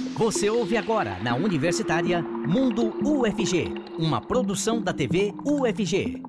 Você 0.00 0.48
ouve 0.48 0.76
agora 0.76 1.18
na 1.22 1.34
Universitária 1.34 2.22
Mundo 2.22 2.94
UFG, 3.04 3.74
uma 3.98 4.20
produção 4.20 4.80
da 4.80 4.94
TV 4.94 5.34
UFG. 5.44 6.22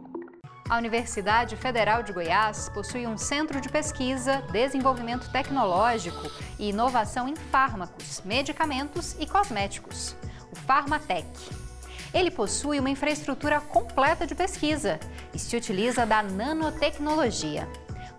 A 0.69 0.77
Universidade 0.77 1.55
Federal 1.55 2.03
de 2.03 2.11
Goiás 2.11 2.69
possui 2.69 3.07
um 3.07 3.17
centro 3.17 3.61
de 3.61 3.69
pesquisa, 3.69 4.43
desenvolvimento 4.51 5.29
tecnológico 5.31 6.29
e 6.59 6.69
inovação 6.69 7.27
em 7.29 7.35
fármacos, 7.35 8.21
medicamentos 8.25 9.15
e 9.19 9.25
cosméticos, 9.25 10.15
o 10.51 10.55
Farmatec. 10.55 11.27
Ele 12.13 12.29
possui 12.29 12.77
uma 12.77 12.89
infraestrutura 12.89 13.61
completa 13.61 14.27
de 14.27 14.35
pesquisa 14.35 14.99
e 15.33 15.39
se 15.39 15.55
utiliza 15.55 16.05
da 16.05 16.21
nanotecnologia. 16.21 17.67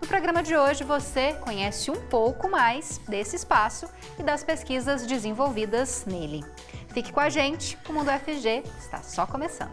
No 0.03 0.07
programa 0.07 0.43
de 0.43 0.53
hoje 0.53 0.83
você 0.83 1.31
conhece 1.35 1.89
um 1.89 1.95
pouco 2.09 2.49
mais 2.49 2.97
desse 3.07 3.37
espaço 3.37 3.89
e 4.19 4.21
das 4.21 4.43
pesquisas 4.43 5.07
desenvolvidas 5.07 6.03
nele. 6.05 6.43
Fique 6.89 7.13
com 7.13 7.21
a 7.21 7.29
gente, 7.29 7.77
o 7.87 7.93
Mundo 7.93 8.11
FG 8.11 8.63
está 8.77 9.01
só 9.01 9.25
começando. 9.25 9.71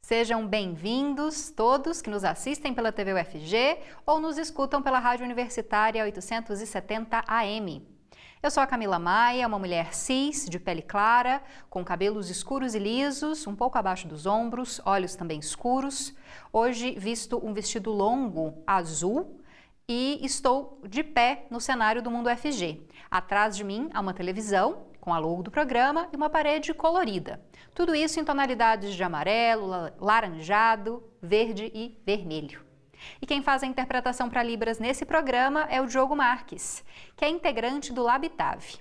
Sejam 0.00 0.48
bem-vindos 0.48 1.48
todos 1.50 2.02
que 2.02 2.10
nos 2.10 2.24
assistem 2.24 2.74
pela 2.74 2.90
TV 2.90 3.14
UFG 3.14 3.78
ou 4.04 4.18
nos 4.18 4.36
escutam 4.36 4.82
pela 4.82 4.98
Rádio 4.98 5.24
Universitária 5.24 6.02
870 6.02 7.22
AM. 7.28 7.91
Eu 8.42 8.50
sou 8.50 8.60
a 8.60 8.66
Camila 8.66 8.98
Maia, 8.98 9.46
uma 9.46 9.56
mulher 9.56 9.94
cis, 9.94 10.48
de 10.48 10.58
pele 10.58 10.82
clara, 10.82 11.40
com 11.70 11.84
cabelos 11.84 12.28
escuros 12.28 12.74
e 12.74 12.78
lisos, 12.80 13.46
um 13.46 13.54
pouco 13.54 13.78
abaixo 13.78 14.08
dos 14.08 14.26
ombros, 14.26 14.80
olhos 14.84 15.14
também 15.14 15.38
escuros. 15.38 16.12
Hoje 16.52 16.96
visto 16.98 17.40
um 17.46 17.54
vestido 17.54 17.92
longo 17.92 18.60
azul 18.66 19.40
e 19.88 20.18
estou 20.26 20.80
de 20.88 21.04
pé 21.04 21.46
no 21.52 21.60
cenário 21.60 22.02
do 22.02 22.10
Mundo 22.10 22.28
FG. 22.36 22.84
Atrás 23.08 23.56
de 23.56 23.62
mim 23.62 23.88
há 23.94 24.00
uma 24.00 24.12
televisão 24.12 24.88
com 25.00 25.14
a 25.14 25.20
logo 25.20 25.44
do 25.44 25.50
programa 25.52 26.08
e 26.12 26.16
uma 26.16 26.28
parede 26.28 26.74
colorida. 26.74 27.40
Tudo 27.72 27.94
isso 27.94 28.18
em 28.18 28.24
tonalidades 28.24 28.92
de 28.92 29.04
amarelo, 29.04 29.70
laranjado, 30.00 31.00
verde 31.22 31.70
e 31.72 31.96
vermelho. 32.04 32.71
E 33.20 33.26
quem 33.26 33.42
faz 33.42 33.62
a 33.62 33.66
interpretação 33.66 34.28
para 34.28 34.42
Libras 34.42 34.78
nesse 34.78 35.04
programa 35.04 35.66
é 35.70 35.80
o 35.80 35.86
Diogo 35.86 36.16
Marques, 36.16 36.84
que 37.16 37.24
é 37.24 37.28
integrante 37.28 37.92
do 37.92 38.02
Labitave. 38.02 38.78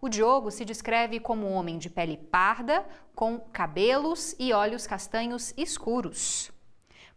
O 0.00 0.08
Diogo 0.08 0.50
se 0.50 0.64
descreve 0.64 1.18
como 1.18 1.46
um 1.46 1.54
homem 1.54 1.78
de 1.78 1.88
pele 1.88 2.16
parda, 2.16 2.84
com 3.14 3.38
cabelos 3.38 4.36
e 4.38 4.52
olhos 4.52 4.86
castanhos 4.86 5.54
escuros. 5.56 6.52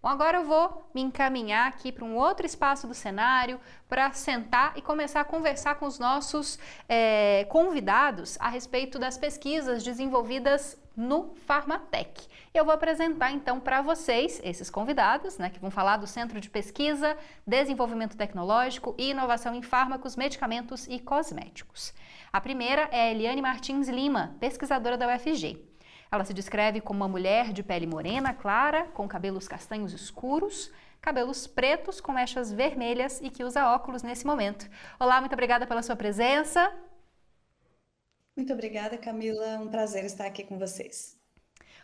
Bom, 0.01 0.09
agora 0.09 0.37
eu 0.37 0.45
vou 0.45 0.89
me 0.93 1.01
encaminhar 1.01 1.67
aqui 1.67 1.91
para 1.91 2.05
um 2.05 2.15
outro 2.15 2.45
espaço 2.45 2.87
do 2.87 2.93
cenário 2.93 3.59
para 3.89 4.13
sentar 4.13 4.71
e 4.77 4.81
começar 4.81 5.21
a 5.21 5.25
conversar 5.25 5.75
com 5.75 5.85
os 5.85 5.99
nossos 5.99 6.57
é, 6.87 7.45
convidados 7.49 8.37
a 8.39 8.47
respeito 8.47 8.99
das 8.99 9.17
pesquisas 9.17 9.83
desenvolvidas 9.83 10.77
no 10.97 11.35
Farmatec. 11.45 12.27
Eu 12.51 12.65
vou 12.65 12.73
apresentar 12.73 13.31
então 13.31 13.59
para 13.59 13.83
vocês 13.83 14.41
esses 14.43 14.67
convidados, 14.67 15.37
né, 15.37 15.51
que 15.51 15.59
vão 15.59 15.69
falar 15.69 15.97
do 15.97 16.07
Centro 16.07 16.41
de 16.41 16.49
Pesquisa, 16.49 17.15
Desenvolvimento 17.45 18.17
Tecnológico 18.17 18.95
e 18.97 19.11
Inovação 19.11 19.53
em 19.53 19.61
Fármacos, 19.61 20.15
Medicamentos 20.15 20.87
e 20.87 20.99
Cosméticos. 20.99 21.93
A 22.33 22.41
primeira 22.41 22.89
é 22.91 23.01
a 23.01 23.11
Eliane 23.11 23.43
Martins 23.43 23.87
Lima, 23.87 24.35
pesquisadora 24.39 24.97
da 24.97 25.07
UFG. 25.13 25.63
Ela 26.11 26.25
se 26.25 26.33
descreve 26.33 26.81
como 26.81 27.01
uma 27.01 27.07
mulher 27.07 27.53
de 27.53 27.61
pele 27.61 27.85
morena, 27.85 28.33
clara, 28.33 28.85
com 28.93 29.07
cabelos 29.07 29.47
castanhos 29.47 29.93
escuros, 29.93 30.71
cabelos 30.99 31.45
pretos 31.45 32.01
com 32.01 32.11
mechas 32.11 32.51
vermelhas 32.51 33.21
e 33.21 33.29
que 33.29 33.43
usa 33.43 33.71
óculos 33.71 34.01
nesse 34.01 34.25
momento. 34.25 34.67
Olá, 34.99 35.19
muito 35.19 35.33
obrigada 35.33 35.67
pela 35.67 35.83
sua 35.83 35.95
presença. 35.95 36.73
Muito 38.37 38.53
obrigada, 38.53 38.99
Camila. 38.99 39.57
Um 39.57 39.67
prazer 39.67 40.05
estar 40.05 40.27
aqui 40.27 40.43
com 40.43 40.59
vocês. 40.59 41.17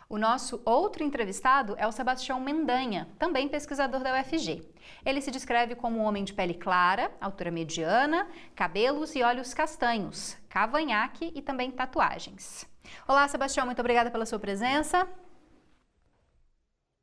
O 0.08 0.16
nosso 0.16 0.62
outro 0.64 1.02
entrevistado 1.02 1.74
é 1.76 1.84
o 1.84 1.90
Sebastião 1.90 2.38
Mendanha, 2.38 3.08
também 3.18 3.48
pesquisador 3.48 4.00
da 4.04 4.20
UFG. 4.20 4.62
Ele 5.04 5.20
se 5.20 5.32
descreve 5.32 5.74
como 5.74 5.98
um 5.98 6.04
homem 6.04 6.22
de 6.22 6.32
pele 6.32 6.54
clara, 6.54 7.10
altura 7.20 7.50
mediana, 7.50 8.28
cabelos 8.54 9.16
e 9.16 9.22
olhos 9.24 9.52
castanhos, 9.52 10.38
cavanhaque 10.48 11.32
e 11.34 11.42
também 11.42 11.72
tatuagens. 11.72 12.64
Olá, 13.08 13.26
Sebastião, 13.26 13.66
muito 13.66 13.80
obrigada 13.80 14.10
pela 14.10 14.24
sua 14.24 14.38
presença. 14.38 15.08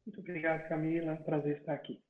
Muito 0.06 0.22
obrigado, 0.22 0.70
Camila. 0.70 1.18
Prazer 1.18 1.58
estar 1.58 1.74
aqui. 1.74 2.02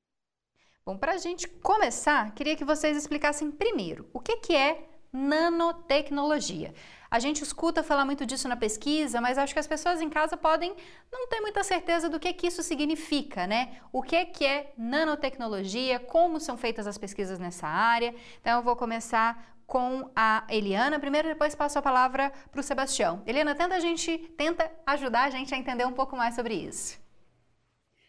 Bom, 0.86 0.96
para 0.96 1.14
a 1.14 1.18
gente 1.18 1.48
começar, 1.48 2.36
queria 2.36 2.56
que 2.56 2.66
vocês 2.66 2.96
explicassem 2.96 3.50
primeiro 3.50 4.08
o 4.14 4.20
que, 4.20 4.38
que 4.38 4.56
é 4.56 4.92
nanotecnologia. 5.12 6.74
A 7.12 7.20
gente 7.20 7.44
escuta 7.44 7.84
falar 7.84 8.06
muito 8.06 8.26
disso 8.26 8.48
na 8.48 8.56
pesquisa, 8.56 9.20
mas 9.20 9.38
acho 9.38 9.54
que 9.54 9.60
as 9.60 9.68
pessoas 9.68 10.00
em 10.00 10.10
casa 10.10 10.38
podem 10.38 10.74
não 11.12 11.28
ter 11.28 11.42
muita 11.42 11.62
certeza 11.62 12.08
do 12.08 12.18
que, 12.18 12.32
que 12.32 12.48
isso 12.48 12.64
significa, 12.64 13.46
né? 13.46 13.82
O 13.92 14.02
que, 14.02 14.26
que 14.28 14.46
é 14.46 14.72
nanotecnologia, 14.78 16.00
como 16.00 16.40
são 16.40 16.58
feitas 16.58 16.88
as 16.88 16.98
pesquisas 16.98 17.38
nessa 17.38 17.68
área. 17.68 18.16
Então, 18.40 18.60
eu 18.60 18.64
vou 18.64 18.78
começar 18.78 19.58
com 19.68 20.10
a 20.16 20.46
Eliana. 20.50 21.00
Primeiro, 21.02 21.28
depois 21.28 21.54
passo 21.54 21.78
a 21.78 21.82
palavra 21.82 22.32
para 22.50 22.62
o 22.62 22.64
Sebastião. 22.64 23.22
Eliana, 23.28 23.56
tenta 23.56 23.76
a 23.76 23.80
gente, 23.82 24.18
tenta 24.38 24.72
ajudar 24.86 25.24
a 25.24 25.30
gente 25.30 25.54
a 25.54 25.58
entender 25.58 25.86
um 25.86 25.92
pouco 25.92 26.16
mais 26.16 26.34
sobre 26.34 26.54
isso. 26.54 26.98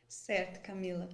Certo, 0.06 0.62
Camila. 0.62 1.08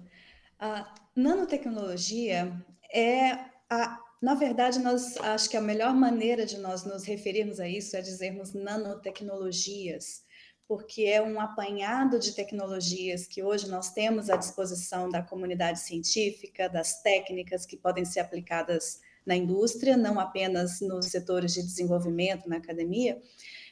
A 0.59 0.93
nanotecnologia 1.15 2.53
é 2.93 3.31
a 3.67 3.99
na 4.21 4.35
verdade, 4.35 4.79
nós 4.79 5.15
acho 5.17 5.49
que 5.49 5.55
a 5.55 5.61
melhor 5.61 5.93
maneira 5.93 6.45
de 6.45 6.57
nós 6.57 6.83
nos 6.83 7.05
referirmos 7.05 7.59
a 7.59 7.67
isso 7.67 7.95
é 7.95 8.01
dizermos 8.01 8.53
nanotecnologias, 8.53 10.23
porque 10.67 11.03
é 11.03 11.21
um 11.21 11.39
apanhado 11.39 12.19
de 12.19 12.33
tecnologias 12.33 13.25
que 13.25 13.41
hoje 13.41 13.69
nós 13.69 13.91
temos 13.91 14.29
à 14.29 14.35
disposição 14.35 15.09
da 15.09 15.23
comunidade 15.23 15.79
científica, 15.79 16.67
das 16.67 17.01
técnicas 17.01 17.65
que 17.65 17.77
podem 17.77 18.03
ser 18.03 18.19
aplicadas 18.19 18.99
na 19.25 19.35
indústria, 19.35 19.95
não 19.95 20.19
apenas 20.19 20.81
nos 20.81 21.05
setores 21.05 21.53
de 21.53 21.61
desenvolvimento, 21.61 22.49
na 22.49 22.57
academia, 22.57 23.21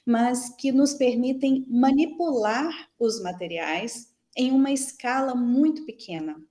mas 0.05 0.49
que 0.55 0.71
nos 0.71 0.93
permitem 0.93 1.65
manipular 1.67 2.71
os 2.97 3.21
materiais 3.21 4.13
em 4.35 4.51
uma 4.51 4.71
escala 4.71 5.35
muito 5.35 5.85
pequena. 5.85 6.41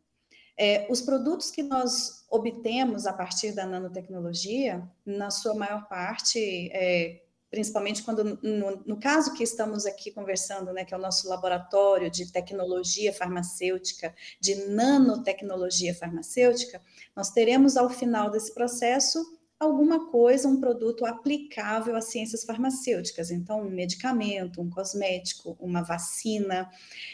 É, 0.59 0.87
os 0.91 1.03
produtos 1.03 1.51
que 1.51 1.63
nós 1.63 2.25
obtemos 2.31 3.07
a 3.07 3.13
partir 3.13 3.53
da 3.53 3.67
nanotecnologia, 3.67 4.89
na 5.05 5.31
sua 5.31 5.55
maior 5.55 5.87
parte, 5.87 6.71
é, 6.73 7.23
principalmente 7.51 8.03
quando, 8.03 8.39
no, 8.43 8.83
no, 8.85 8.99
caso 8.99 9.35
que 9.35 9.45
estamos 9.45 9.87
aqui 9.87 10.11
conversando, 10.11 10.73
né, 10.73 10.85
que 10.85 10.95
é 10.95 10.97
o 10.97 11.01
nosso 11.01 11.29
laboratório 11.29 12.11
de 12.11 12.33
tecnologia 12.33 13.13
farmacêutica, 13.13 14.15
de 14.41 14.67
nanotecnologia 14.67 15.95
farmacêutica, 15.95 16.81
nós 17.15 17.31
teremos 17.31 17.77
ao 17.77 17.89
final 17.89 18.31
desse 18.31 18.53
processo 18.53 19.36
alguma 19.59 20.11
coisa, 20.11 20.49
um 20.49 20.61
produto 20.61 21.07
aplicável 21.07 21.97
às 21.97 22.07
ciências 22.07 22.45
farmacêuticas, 22.45 23.31
então 23.31 23.63
um 23.63 23.71
medicamento, 23.71 24.61
um 24.61 24.69
cosmético, 24.69 25.57
uma 25.59 25.83
vacina. 25.83 26.71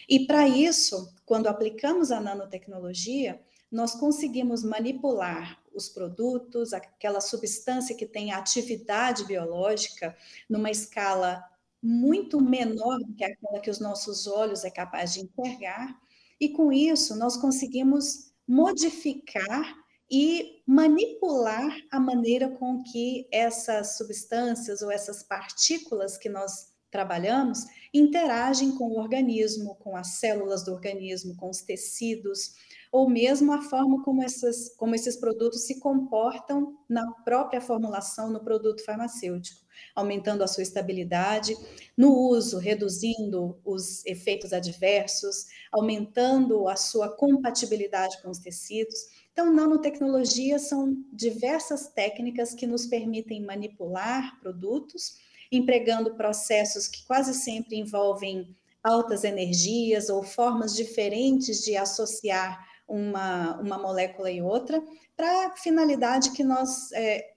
E 0.08 0.26
para 0.26 0.48
isso, 0.48 1.14
quando 1.24 1.46
aplicamos 1.46 2.10
a 2.10 2.20
nanotecnologia, 2.20 3.40
nós 3.70 3.94
conseguimos 3.94 4.62
manipular 4.62 5.58
os 5.74 5.88
produtos, 5.88 6.72
aquela 6.72 7.20
substância 7.20 7.96
que 7.96 8.06
tem 8.06 8.32
atividade 8.32 9.24
biológica, 9.24 10.14
numa 10.48 10.70
escala 10.70 11.42
muito 11.82 12.40
menor 12.40 12.98
do 12.98 13.14
que 13.14 13.24
aquela 13.24 13.60
que 13.60 13.70
os 13.70 13.80
nossos 13.80 14.26
olhos 14.26 14.64
é 14.64 14.70
capaz 14.70 15.14
de 15.14 15.20
enxergar, 15.20 15.98
e 16.38 16.50
com 16.50 16.72
isso 16.72 17.16
nós 17.16 17.36
conseguimos 17.36 18.32
modificar 18.46 19.81
e 20.12 20.62
manipular 20.66 21.74
a 21.90 21.98
maneira 21.98 22.50
com 22.50 22.82
que 22.82 23.26
essas 23.32 23.96
substâncias 23.96 24.82
ou 24.82 24.90
essas 24.90 25.22
partículas 25.22 26.18
que 26.18 26.28
nós 26.28 26.70
trabalhamos 26.90 27.64
interagem 27.94 28.76
com 28.76 28.88
o 28.88 28.98
organismo, 28.98 29.74
com 29.76 29.96
as 29.96 30.18
células 30.18 30.62
do 30.62 30.72
organismo, 30.72 31.34
com 31.36 31.48
os 31.48 31.62
tecidos, 31.62 32.54
ou 32.92 33.08
mesmo 33.08 33.50
a 33.54 33.62
forma 33.62 34.02
como, 34.04 34.22
essas, 34.22 34.68
como 34.76 34.94
esses 34.94 35.16
produtos 35.16 35.62
se 35.66 35.80
comportam 35.80 36.76
na 36.86 37.10
própria 37.24 37.60
formulação 37.60 38.30
no 38.30 38.44
produto 38.44 38.84
farmacêutico, 38.84 39.62
aumentando 39.94 40.44
a 40.44 40.46
sua 40.46 40.62
estabilidade 40.62 41.56
no 41.96 42.12
uso, 42.12 42.58
reduzindo 42.58 43.58
os 43.64 44.04
efeitos 44.04 44.52
adversos, 44.52 45.46
aumentando 45.72 46.68
a 46.68 46.76
sua 46.76 47.08
compatibilidade 47.08 48.20
com 48.20 48.28
os 48.28 48.38
tecidos. 48.38 48.94
Então, 49.32 49.52
nanotecnologia 49.52 50.58
são 50.58 50.94
diversas 51.12 51.88
técnicas 51.88 52.54
que 52.54 52.66
nos 52.66 52.86
permitem 52.86 53.44
manipular 53.44 54.38
produtos, 54.40 55.16
empregando 55.50 56.14
processos 56.14 56.86
que 56.86 57.04
quase 57.06 57.34
sempre 57.34 57.76
envolvem 57.76 58.54
altas 58.82 59.24
energias 59.24 60.08
ou 60.08 60.22
formas 60.22 60.74
diferentes 60.74 61.64
de 61.64 61.76
associar 61.76 62.66
uma, 62.86 63.58
uma 63.60 63.78
molécula 63.78 64.30
e 64.30 64.42
outra, 64.42 64.82
para 65.16 65.46
a 65.46 65.56
finalidade 65.56 66.32
que 66.32 66.42
nós 66.42 66.92
é, 66.92 67.32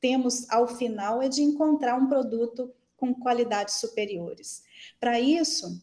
temos 0.00 0.48
ao 0.50 0.66
final 0.66 1.20
é 1.20 1.28
de 1.28 1.42
encontrar 1.42 1.96
um 1.96 2.06
produto 2.06 2.72
com 2.96 3.14
qualidades 3.14 3.74
superiores. 3.80 4.62
Para 5.00 5.20
isso, 5.20 5.82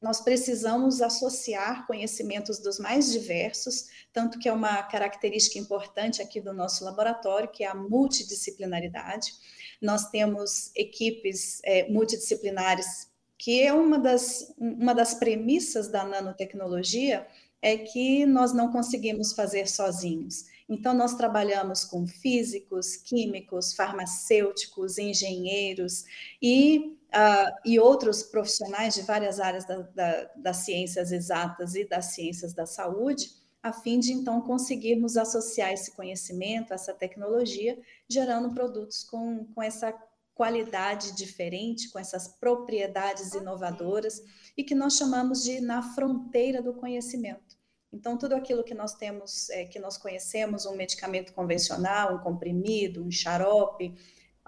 nós 0.00 0.20
precisamos 0.20 1.02
associar 1.02 1.86
conhecimentos 1.86 2.58
dos 2.58 2.78
mais 2.78 3.12
diversos, 3.12 3.88
tanto 4.12 4.38
que 4.38 4.48
é 4.48 4.52
uma 4.52 4.82
característica 4.84 5.58
importante 5.58 6.22
aqui 6.22 6.40
do 6.40 6.54
nosso 6.54 6.84
laboratório, 6.84 7.50
que 7.50 7.64
é 7.64 7.68
a 7.68 7.74
multidisciplinaridade. 7.74 9.32
Nós 9.80 10.08
temos 10.10 10.70
equipes 10.74 11.60
é, 11.64 11.88
multidisciplinares, 11.90 13.10
que 13.36 13.62
é 13.62 13.72
uma 13.72 13.98
das, 13.98 14.54
uma 14.58 14.94
das 14.94 15.14
premissas 15.14 15.88
da 15.88 16.04
nanotecnologia, 16.04 17.26
é 17.62 17.76
que 17.76 18.24
nós 18.24 18.54
não 18.54 18.72
conseguimos 18.72 19.32
fazer 19.34 19.68
sozinhos. 19.68 20.46
Então, 20.66 20.94
nós 20.94 21.14
trabalhamos 21.14 21.84
com 21.84 22.06
físicos, 22.06 22.96
químicos, 22.96 23.74
farmacêuticos, 23.74 24.98
engenheiros 24.98 26.04
e, 26.40 26.96
uh, 27.10 27.60
e 27.64 27.78
outros 27.78 28.22
profissionais 28.22 28.94
de 28.94 29.02
várias 29.02 29.38
áreas 29.38 29.64
da, 29.64 29.78
da, 29.94 30.30
das 30.36 30.58
ciências 30.58 31.12
exatas 31.12 31.74
e 31.74 31.84
das 31.84 32.06
ciências 32.06 32.52
da 32.52 32.66
saúde, 32.66 33.30
a 33.62 33.72
fim 33.72 33.98
de 33.98 34.12
então 34.12 34.40
conseguirmos 34.40 35.16
associar 35.16 35.72
esse 35.72 35.94
conhecimento, 35.94 36.72
essa 36.72 36.94
tecnologia, 36.94 37.78
gerando 38.08 38.54
produtos 38.54 39.04
com, 39.04 39.44
com 39.54 39.62
essa 39.62 39.94
qualidade 40.34 41.14
diferente, 41.14 41.90
com 41.90 41.98
essas 41.98 42.26
propriedades 42.26 43.34
inovadoras 43.34 44.22
e 44.56 44.64
que 44.64 44.74
nós 44.74 44.96
chamamos 44.96 45.42
de 45.42 45.60
na 45.60 45.82
fronteira 45.82 46.62
do 46.62 46.72
conhecimento. 46.72 47.60
Então, 47.92 48.16
tudo 48.16 48.34
aquilo 48.34 48.64
que 48.64 48.72
nós 48.72 48.94
temos, 48.94 49.50
é, 49.50 49.64
que 49.66 49.78
nós 49.78 49.98
conhecemos, 49.98 50.64
um 50.64 50.76
medicamento 50.76 51.34
convencional, 51.34 52.14
um 52.14 52.18
comprimido, 52.20 53.04
um 53.04 53.10
xarope, 53.10 53.94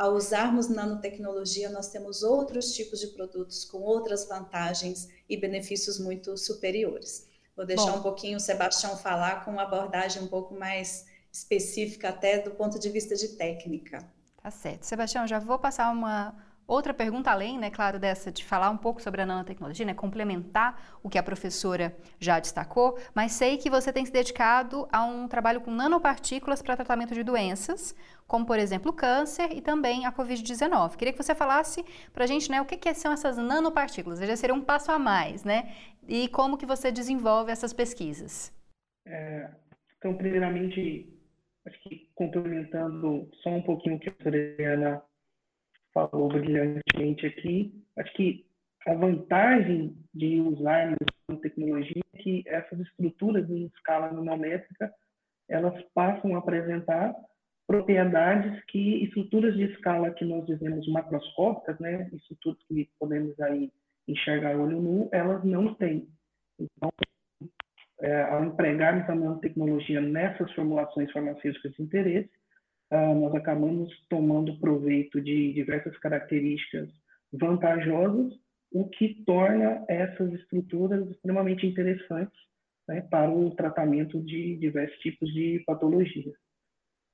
ao 0.02 0.14
usarmos 0.14 0.68
nanotecnologia, 0.68 1.70
nós 1.70 1.86
temos 1.86 2.24
outros 2.24 2.74
tipos 2.74 2.98
de 2.98 3.06
produtos 3.06 3.64
com 3.64 3.78
outras 3.78 4.26
vantagens 4.26 5.08
e 5.28 5.36
benefícios 5.36 5.96
muito 6.00 6.36
superiores. 6.36 7.28
Vou 7.56 7.64
deixar 7.64 7.92
Bom. 7.92 7.98
um 7.98 8.02
pouquinho 8.02 8.36
o 8.36 8.40
Sebastião 8.40 8.96
falar 8.96 9.44
com 9.44 9.52
uma 9.52 9.62
abordagem 9.62 10.20
um 10.20 10.26
pouco 10.26 10.58
mais 10.58 11.06
específica, 11.30 12.08
até 12.08 12.38
do 12.38 12.50
ponto 12.50 12.80
de 12.80 12.88
vista 12.88 13.14
de 13.14 13.28
técnica. 13.28 14.04
Tá 14.42 14.50
certo. 14.50 14.82
Sebastião, 14.82 15.24
já 15.24 15.38
vou 15.38 15.56
passar 15.56 15.88
uma 15.92 16.34
outra 16.66 16.94
pergunta 16.94 17.30
além, 17.30 17.58
né, 17.58 17.70
claro, 17.70 17.98
dessa 17.98 18.30
de 18.32 18.44
falar 18.44 18.70
um 18.70 18.76
pouco 18.76 19.00
sobre 19.02 19.22
a 19.22 19.26
nanotecnologia, 19.26 19.84
né, 19.84 19.94
complementar 19.94 20.98
o 21.02 21.08
que 21.08 21.18
a 21.18 21.22
professora 21.22 21.96
já 22.18 22.40
destacou, 22.40 22.98
mas 23.14 23.32
sei 23.32 23.56
que 23.56 23.68
você 23.68 23.92
tem 23.92 24.04
se 24.04 24.12
dedicado 24.12 24.88
a 24.90 25.04
um 25.04 25.28
trabalho 25.28 25.60
com 25.60 25.70
nanopartículas 25.70 26.62
para 26.62 26.76
tratamento 26.76 27.14
de 27.14 27.22
doenças, 27.22 27.94
como 28.26 28.46
por 28.46 28.58
exemplo 28.58 28.90
o 28.90 28.94
câncer 28.94 29.52
e 29.52 29.60
também 29.60 30.06
a 30.06 30.12
COVID-19. 30.12 30.96
Queria 30.96 31.12
que 31.12 31.22
você 31.22 31.34
falasse 31.34 31.84
para 32.12 32.24
a 32.24 32.26
gente, 32.26 32.50
né, 32.50 32.60
o 32.60 32.64
que, 32.64 32.76
que 32.76 32.92
são 32.94 33.12
essas 33.12 33.36
nanopartículas, 33.36 34.20
já 34.20 34.36
seria 34.36 34.54
um 34.54 34.62
passo 34.62 34.90
a 34.90 34.98
mais, 34.98 35.44
né, 35.44 35.74
e 36.08 36.28
como 36.28 36.56
que 36.56 36.66
você 36.66 36.90
desenvolve 36.90 37.50
essas 37.50 37.72
pesquisas. 37.72 38.52
É, 39.06 39.50
então, 39.98 40.14
primeiramente, 40.14 41.08
acho 41.66 41.80
que 41.82 42.08
complementando 42.14 43.28
só 43.42 43.50
um 43.50 43.62
pouquinho 43.62 43.96
o 43.96 44.00
que 44.00 44.08
a 44.08 44.14
Adriana 44.20 45.02
falou 45.92 46.28
brilhantemente 46.28 47.26
aqui, 47.26 47.72
acho 47.96 48.12
que 48.14 48.46
a 48.86 48.94
vantagem 48.94 49.96
de 50.12 50.40
usarmos 50.40 50.98
a 51.28 51.36
tecnologia 51.36 52.02
é 52.14 52.18
que 52.18 52.42
essas 52.46 52.80
estruturas 52.80 53.48
em 53.48 53.66
escala 53.66 54.10
nanométrica 54.12 54.92
elas 55.48 55.80
passam 55.94 56.34
a 56.34 56.38
apresentar 56.38 57.14
propriedades 57.66 58.62
que 58.66 59.04
estruturas 59.04 59.54
de 59.54 59.64
escala 59.64 60.10
que 60.10 60.24
nós 60.24 60.44
dizemos 60.46 60.86
macroscópicas, 60.88 61.78
né, 61.78 62.08
estruturas 62.12 62.58
que 62.68 62.88
podemos 62.98 63.38
aí 63.40 63.70
enxergar 64.06 64.56
olho 64.56 64.80
nu, 64.80 65.08
elas 65.12 65.44
não 65.44 65.74
têm. 65.74 66.08
Então, 66.58 66.90
é, 68.00 68.22
ao 68.22 68.44
empregarmos 68.44 69.08
a 69.08 69.14
nanotecnologia 69.14 70.00
nessas 70.00 70.50
formulações 70.52 71.10
farmacêuticas 71.12 71.72
de 71.72 71.82
interesse, 71.82 72.30
uh, 72.92 73.14
nós 73.14 73.34
acabamos 73.34 73.90
tomando 74.08 74.58
proveito 74.58 75.20
de 75.20 75.52
diversas 75.52 75.96
características 75.98 76.88
vantajosas, 77.32 78.32
o 78.72 78.88
que 78.88 79.22
torna 79.24 79.84
essas 79.88 80.32
estruturas 80.32 81.08
extremamente 81.10 81.66
interessantes 81.66 82.36
né, 82.88 83.02
para 83.02 83.30
o 83.30 83.54
tratamento 83.54 84.20
de 84.20 84.56
diversos 84.56 84.98
tipos 84.98 85.32
de 85.32 85.62
patologias. 85.66 86.34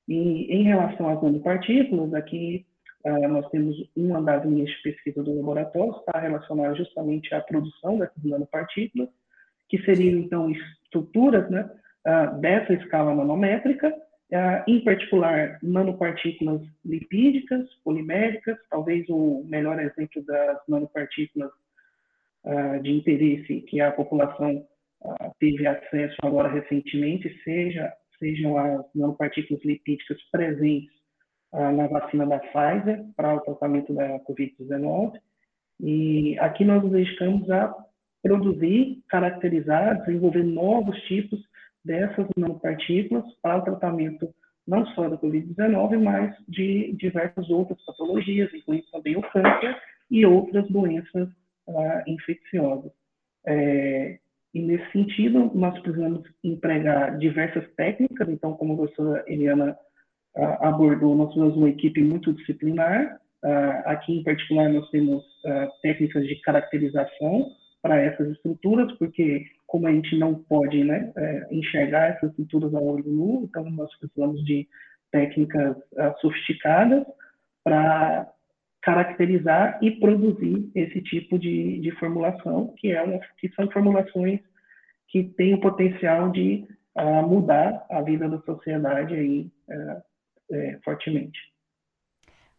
E 0.09 0.51
em 0.51 0.63
relação 0.63 1.07
às 1.07 1.21
nanopartículas, 1.21 2.11
aqui 2.15 2.65
uh, 3.05 3.27
nós 3.27 3.47
temos 3.51 3.77
uma 3.95 4.19
das 4.19 4.43
linhas 4.43 4.67
de 4.67 4.81
pesquisa 4.81 5.21
do 5.21 5.35
laboratório, 5.35 5.91
está 5.91 6.19
relacionada 6.19 6.73
justamente 6.73 7.33
à 7.35 7.39
produção 7.39 7.99
dessas 7.99 8.23
nanopartículas, 8.23 9.07
que 9.69 9.77
seriam 9.83 10.19
então 10.19 10.49
estruturas 10.49 11.47
né, 11.51 11.69
uh, 12.07 12.41
dessa 12.41 12.73
escala 12.73 13.13
nanométrica, 13.13 13.89
uh, 13.89 14.63
em 14.67 14.83
particular 14.83 15.59
nanopartículas 15.61 16.63
lipídicas, 16.83 17.71
poliméricas, 17.83 18.57
talvez 18.67 19.07
o 19.09 19.43
melhor 19.47 19.79
exemplo 19.79 20.23
das 20.25 20.57
nanopartículas 20.67 21.51
uh, 22.45 22.81
de 22.81 22.91
interesse 22.93 23.61
que 23.61 23.79
a 23.79 23.91
população 23.91 24.65
teve 25.39 25.65
acesso 25.65 26.17
agora 26.23 26.49
recentemente, 26.49 27.33
seja, 27.45 27.93
sejam 28.19 28.57
as 28.57 28.85
nanopartículas 28.93 29.63
lipídicas 29.63 30.21
presentes 30.31 30.93
na 31.51 31.87
vacina 31.87 32.27
da 32.27 32.39
Pfizer 32.39 33.03
para 33.15 33.35
o 33.35 33.41
tratamento 33.41 33.93
da 33.93 34.19
Covid-19. 34.19 35.19
E 35.79 36.37
aqui 36.39 36.63
nós 36.63 36.83
nos 36.83 36.91
dedicamos 36.91 37.49
a 37.49 37.73
produzir, 38.21 39.01
caracterizar, 39.07 39.99
desenvolver 40.05 40.43
novos 40.43 40.99
tipos 41.03 41.39
dessas 41.83 42.27
nanopartículas 42.37 43.25
para 43.41 43.57
o 43.57 43.61
tratamento 43.63 44.33
não 44.67 44.85
só 44.87 45.09
da 45.09 45.17
Covid-19, 45.17 45.99
mas 45.99 46.35
de 46.47 46.93
diversas 46.93 47.49
outras 47.49 47.83
patologias, 47.83 48.53
incluindo 48.53 48.85
também 48.91 49.17
o 49.17 49.21
câncer 49.21 49.75
e 50.11 50.25
outras 50.25 50.67
doenças 50.69 51.27
ah, 51.67 52.03
infecciosas. 52.05 52.91
É, 53.47 54.19
e 54.53 54.61
nesse 54.61 54.91
sentido, 54.91 55.51
nós 55.53 55.77
precisamos 55.79 56.23
empregar 56.43 57.17
diversas 57.17 57.67
técnicas, 57.75 58.27
então, 58.29 58.53
como 58.53 58.73
a 58.73 58.77
professora 58.77 59.23
Eliana 59.27 59.77
ah, 60.35 60.69
abordou, 60.69 61.15
nós 61.15 61.33
somos 61.33 61.55
uma 61.55 61.69
equipe 61.69 62.01
multidisciplinar, 62.01 63.19
ah, 63.43 63.83
aqui 63.85 64.17
em 64.17 64.23
particular 64.23 64.69
nós 64.69 64.89
temos 64.89 65.23
ah, 65.45 65.69
técnicas 65.83 66.25
de 66.25 66.35
caracterização, 66.41 67.51
para 67.81 67.97
essas 67.97 68.27
estruturas, 68.31 68.91
porque 68.97 69.45
como 69.65 69.87
a 69.87 69.91
gente 69.91 70.17
não 70.17 70.35
pode 70.35 70.83
né, 70.83 71.13
é, 71.15 71.47
enxergar 71.49 72.09
essas 72.09 72.31
estruturas 72.31 72.75
a 72.75 72.79
olho 72.79 73.05
nu, 73.07 73.43
então 73.45 73.69
nós 73.69 73.89
precisamos 73.97 74.43
de 74.43 74.67
técnicas 75.13 75.77
sofisticadas 76.19 77.05
para 77.63 78.29
caracterizar 78.81 79.77
e 79.81 79.91
produzir 79.91 80.71
esse 80.73 81.01
tipo 81.01 81.37
de, 81.37 81.79
de 81.79 81.91
formulação, 81.99 82.73
que, 82.77 82.91
é 82.91 83.01
uma, 83.01 83.19
que 83.37 83.49
são 83.49 83.69
formulações 83.71 84.39
que 85.09 85.23
têm 85.23 85.53
o 85.53 85.59
potencial 85.59 86.31
de 86.31 86.65
uh, 86.97 87.27
mudar 87.27 87.85
a 87.89 88.01
vida 88.01 88.29
da 88.29 88.39
sociedade 88.41 89.15
aí, 89.15 89.51
uh, 89.69 90.81
fortemente. 90.83 91.39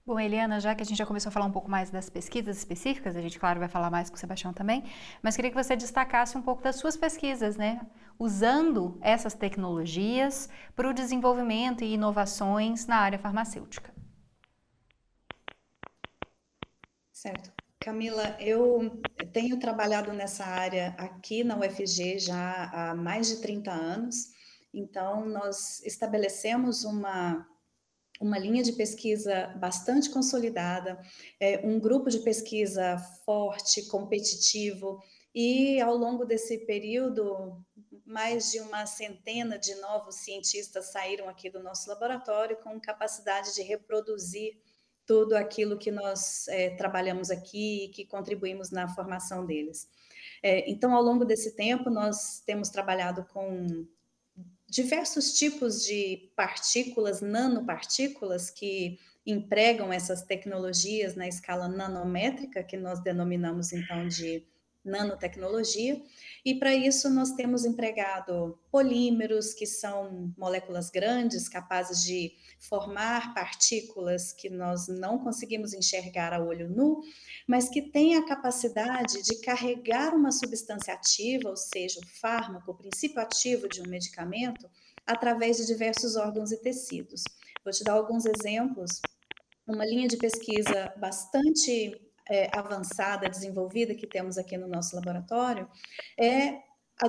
Bom, 0.05 0.19
Eliana, 0.19 0.59
já 0.59 0.75
que 0.75 0.83
a 0.83 0.85
gente 0.85 0.99
já 0.99 1.07
começou 1.07 1.31
a 1.31 1.33
falar 1.33 1.47
um 1.47 1.53
pouco 1.53 1.71
mais 1.71 1.91
das 1.91 2.11
pesquisas 2.11 2.57
específicas, 2.57 3.17
a 3.17 3.21
gente, 3.21 3.39
claro, 3.39 3.61
vai 3.61 3.69
falar 3.69 3.91
mais 3.91 4.11
com 4.11 4.17
o 4.17 4.19
Sebastião 4.19 4.53
também, 4.53 4.83
mas 5.23 5.37
queria 5.37 5.50
que 5.50 5.57
você 5.57 5.77
destacasse 5.77 6.37
um 6.37 6.43
pouco 6.43 6.62
das 6.62 6.77
suas 6.77 6.97
pesquisas, 6.97 7.57
né? 7.57 7.81
Usando 8.19 8.99
essas 9.03 9.35
tecnologias 9.35 10.50
para 10.75 10.89
o 10.89 10.93
desenvolvimento 10.93 11.85
e 11.85 11.95
inovações 11.95 12.87
na 12.87 12.97
área 12.97 13.19
farmacêutica. 13.19 14.00
Certo. 17.21 17.53
Camila, 17.79 18.35
eu 18.41 18.99
tenho 19.31 19.61
trabalhado 19.61 20.11
nessa 20.11 20.43
área 20.43 20.95
aqui 20.97 21.45
na 21.45 21.55
UFG 21.55 22.19
já 22.19 22.71
há 22.73 22.95
mais 22.95 23.29
de 23.29 23.43
30 23.43 23.71
anos, 23.71 24.31
então 24.73 25.27
nós 25.27 25.83
estabelecemos 25.85 26.83
uma 26.83 27.47
uma 28.19 28.39
linha 28.39 28.62
de 28.62 28.73
pesquisa 28.73 29.49
bastante 29.59 30.09
consolidada, 30.09 30.99
é, 31.39 31.61
um 31.67 31.79
grupo 31.79 32.09
de 32.09 32.21
pesquisa 32.21 32.97
forte, 33.25 33.87
competitivo, 33.89 35.03
e 35.35 35.79
ao 35.81 35.97
longo 35.97 36.25
desse 36.25 36.59
período, 36.67 37.62
mais 38.07 38.50
de 38.50 38.61
uma 38.61 38.87
centena 38.87 39.59
de 39.59 39.75
novos 39.77 40.17
cientistas 40.17 40.91
saíram 40.91 41.29
aqui 41.29 41.50
do 41.50 41.62
nosso 41.62 41.89
laboratório 41.89 42.57
com 42.59 42.81
capacidade 42.81 43.55
de 43.55 43.62
reproduzir 43.62 44.59
tudo 45.11 45.35
aquilo 45.35 45.76
que 45.76 45.90
nós 45.90 46.47
é, 46.47 46.71
trabalhamos 46.71 47.33
aqui 47.33 47.87
e 47.87 47.88
que 47.88 48.07
contribuímos 48.07 48.71
na 48.71 48.87
formação 48.87 49.45
deles. 49.45 49.88
É, 50.40 50.71
então, 50.71 50.95
ao 50.95 51.02
longo 51.02 51.25
desse 51.25 51.57
tempo, 51.57 51.90
nós 51.90 52.40
temos 52.47 52.69
trabalhado 52.69 53.25
com 53.25 53.85
diversos 54.69 55.33
tipos 55.33 55.85
de 55.85 56.31
partículas, 56.37 57.21
nanopartículas, 57.21 58.50
que 58.50 59.00
empregam 59.26 59.93
essas 59.93 60.23
tecnologias 60.23 61.17
na 61.17 61.26
escala 61.26 61.67
nanométrica, 61.67 62.62
que 62.62 62.76
nós 62.76 63.02
denominamos 63.02 63.73
então 63.73 64.07
de 64.07 64.47
nanotecnologia, 64.84 66.02
e 66.44 66.54
para 66.54 66.75
isso 66.75 67.10
nós 67.10 67.32
temos 67.32 67.64
empregado 67.64 68.58
polímeros, 68.70 69.52
que 69.52 69.66
são 69.66 70.32
moléculas 70.37 70.90
grandes, 70.90 71.49
capazes 71.49 72.02
de 72.02 72.32
formar 72.58 73.34
partículas 73.34 74.32
que 74.32 74.49
nós 74.49 74.88
não 74.88 75.18
conseguimos 75.18 75.75
enxergar 75.75 76.32
a 76.32 76.42
olho 76.42 76.68
nu, 76.68 77.00
mas 77.46 77.68
que 77.68 77.82
têm 77.82 78.16
a 78.16 78.26
capacidade 78.26 79.22
de 79.22 79.40
carregar 79.40 80.14
uma 80.14 80.32
substância 80.32 80.94
ativa, 80.94 81.50
ou 81.50 81.56
seja, 81.56 82.00
o 82.00 82.06
fármaco, 82.20 82.70
o 82.70 82.76
princípio 82.76 83.20
ativo 83.20 83.68
de 83.68 83.82
um 83.82 83.88
medicamento, 83.88 84.68
através 85.06 85.58
de 85.58 85.66
diversos 85.66 86.16
órgãos 86.16 86.52
e 86.52 86.56
tecidos. 86.60 87.22
Vou 87.64 87.72
te 87.72 87.84
dar 87.84 87.92
alguns 87.92 88.25
exemplos. 88.25 89.00
Uma 89.66 89.84
linha 89.84 90.08
de 90.08 90.16
pesquisa 90.16 90.92
bastante 90.99 92.10
é, 92.30 92.49
avançada, 92.56 93.28
desenvolvida 93.28 93.94
que 93.94 94.06
temos 94.06 94.38
aqui 94.38 94.56
no 94.56 94.68
nosso 94.68 94.94
laboratório 94.94 95.68
é 96.18 96.60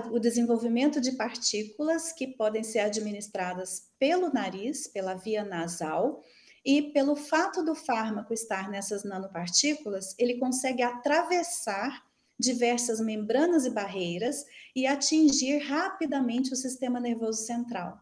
o 0.10 0.20
desenvolvimento 0.20 1.02
de 1.02 1.12
partículas 1.12 2.14
que 2.14 2.26
podem 2.26 2.64
ser 2.64 2.80
administradas 2.80 3.90
pelo 4.00 4.34
nariz, 4.34 4.88
pela 4.88 5.16
via 5.16 5.44
nasal, 5.44 6.22
e 6.64 6.94
pelo 6.94 7.16
fato 7.16 7.64
do 7.64 7.76
fármaco 7.76 8.34
estar 8.34 8.70
nessas 8.70 9.04
nanopartículas, 9.04 10.16
ele 10.18 10.38
consegue 10.38 10.82
atravessar 10.82 12.04
diversas 12.40 13.00
membranas 13.00 13.66
e 13.66 13.70
barreiras 13.70 14.46
e 14.76 14.88
atingir 14.88 15.58
rapidamente 15.58 16.54
o 16.54 16.56
sistema 16.56 17.00
nervoso 17.00 17.44
central. 17.44 18.00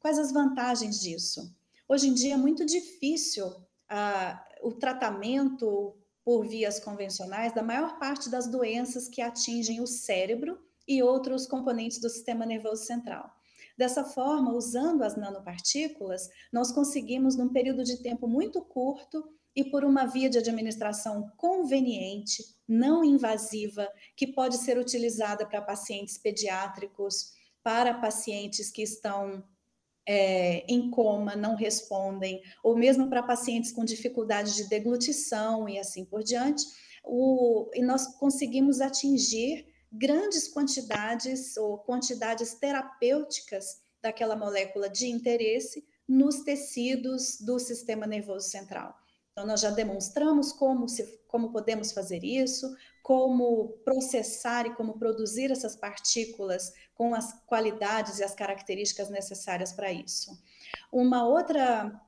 Quais 0.00 0.18
as 0.18 0.32
vantagens 0.32 1.00
disso? 1.00 1.54
Hoje 1.88 2.08
em 2.08 2.14
dia 2.14 2.34
é 2.34 2.38
muito 2.38 2.64
difícil 2.64 3.54
ah, 3.88 4.42
o 4.62 4.72
tratamento 4.72 5.94
por 6.30 6.46
vias 6.46 6.78
convencionais 6.78 7.52
da 7.52 7.60
maior 7.60 7.98
parte 7.98 8.30
das 8.30 8.46
doenças 8.46 9.08
que 9.08 9.20
atingem 9.20 9.80
o 9.80 9.86
cérebro 9.86 10.56
e 10.86 11.02
outros 11.02 11.44
componentes 11.44 11.98
do 11.98 12.08
sistema 12.08 12.46
nervoso 12.46 12.84
central. 12.84 13.28
Dessa 13.76 14.04
forma, 14.04 14.52
usando 14.52 15.02
as 15.02 15.16
nanopartículas, 15.16 16.28
nós 16.52 16.70
conseguimos, 16.70 17.36
num 17.36 17.48
período 17.48 17.82
de 17.82 18.00
tempo 18.00 18.28
muito 18.28 18.62
curto 18.62 19.24
e 19.56 19.64
por 19.64 19.84
uma 19.84 20.06
via 20.06 20.30
de 20.30 20.38
administração 20.38 21.32
conveniente, 21.36 22.44
não 22.68 23.04
invasiva, 23.04 23.88
que 24.14 24.28
pode 24.28 24.56
ser 24.58 24.78
utilizada 24.78 25.44
para 25.44 25.60
pacientes 25.60 26.16
pediátricos, 26.16 27.32
para 27.60 27.94
pacientes 27.94 28.70
que 28.70 28.82
estão 28.82 29.42
é, 30.12 30.64
em 30.66 30.90
coma, 30.90 31.36
não 31.36 31.54
respondem, 31.54 32.42
ou 32.64 32.76
mesmo 32.76 33.08
para 33.08 33.22
pacientes 33.22 33.70
com 33.70 33.84
dificuldade 33.84 34.56
de 34.56 34.68
deglutição 34.68 35.68
e 35.68 35.78
assim 35.78 36.04
por 36.04 36.24
diante, 36.24 36.64
o, 37.04 37.70
e 37.72 37.80
nós 37.80 38.08
conseguimos 38.18 38.80
atingir 38.80 39.68
grandes 39.92 40.48
quantidades 40.48 41.56
ou 41.56 41.78
quantidades 41.78 42.54
terapêuticas 42.54 43.82
daquela 44.02 44.34
molécula 44.34 44.88
de 44.88 45.06
interesse 45.06 45.86
nos 46.08 46.40
tecidos 46.40 47.40
do 47.40 47.60
sistema 47.60 48.04
nervoso 48.04 48.48
central. 48.48 48.92
Então, 49.30 49.46
nós 49.46 49.60
já 49.60 49.70
demonstramos 49.70 50.52
como, 50.52 50.88
se, 50.88 51.06
como 51.28 51.52
podemos 51.52 51.92
fazer 51.92 52.24
isso, 52.24 52.68
como 53.02 53.78
processar 53.84 54.66
e 54.66 54.74
como 54.74 54.98
produzir 54.98 55.50
essas 55.50 55.76
partículas 55.76 56.72
com 56.94 57.14
as 57.14 57.32
qualidades 57.46 58.18
e 58.18 58.24
as 58.24 58.34
características 58.34 59.08
necessárias 59.08 59.72
para 59.72 59.92
isso. 59.92 60.38
Uma 60.92 61.26
outra 61.26 62.00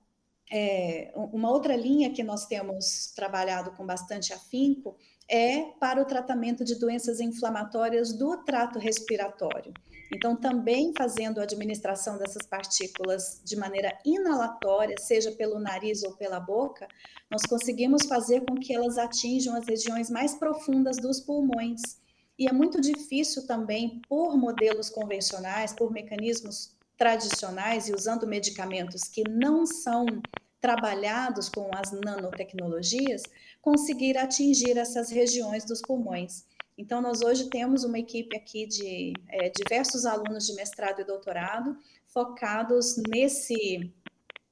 é, 0.52 1.10
uma 1.14 1.50
outra 1.50 1.74
linha 1.74 2.12
que 2.12 2.22
nós 2.22 2.44
temos 2.44 3.10
trabalhado 3.16 3.72
com 3.72 3.86
bastante 3.86 4.34
afinco 4.34 4.98
é 5.26 5.62
para 5.80 6.02
o 6.02 6.04
tratamento 6.04 6.62
de 6.62 6.78
doenças 6.78 7.20
inflamatórias 7.20 8.12
do 8.12 8.36
trato 8.44 8.78
respiratório. 8.78 9.72
Então, 10.14 10.36
também 10.36 10.92
fazendo 10.96 11.40
a 11.40 11.44
administração 11.44 12.18
dessas 12.18 12.46
partículas 12.46 13.40
de 13.42 13.56
maneira 13.56 13.96
inalatória, 14.04 14.96
seja 14.98 15.32
pelo 15.32 15.58
nariz 15.58 16.02
ou 16.02 16.14
pela 16.16 16.38
boca, 16.38 16.86
nós 17.30 17.42
conseguimos 17.42 18.02
fazer 18.04 18.42
com 18.42 18.56
que 18.56 18.74
elas 18.74 18.98
atinjam 18.98 19.56
as 19.56 19.66
regiões 19.66 20.10
mais 20.10 20.34
profundas 20.34 20.98
dos 20.98 21.18
pulmões. 21.20 21.80
E 22.38 22.46
é 22.46 22.52
muito 22.52 22.80
difícil 22.80 23.46
também, 23.46 24.02
por 24.06 24.36
modelos 24.36 24.90
convencionais, 24.90 25.72
por 25.72 25.90
mecanismos 25.90 26.76
tradicionais 26.98 27.88
e 27.88 27.94
usando 27.94 28.26
medicamentos 28.26 29.04
que 29.04 29.22
não 29.28 29.64
são 29.64 30.04
trabalhados 30.60 31.48
com 31.48 31.70
as 31.74 31.90
nanotecnologias, 31.90 33.22
conseguir 33.60 34.16
atingir 34.16 34.76
essas 34.76 35.10
regiões 35.10 35.64
dos 35.64 35.80
pulmões. 35.80 36.44
Então, 36.82 37.00
nós 37.00 37.22
hoje 37.22 37.48
temos 37.48 37.84
uma 37.84 37.96
equipe 37.96 38.36
aqui 38.36 38.66
de 38.66 39.12
é, 39.28 39.48
diversos 39.50 40.04
alunos 40.04 40.48
de 40.48 40.54
mestrado 40.54 41.00
e 41.00 41.04
doutorado 41.04 41.76
focados 42.08 42.96
nesse 43.08 43.94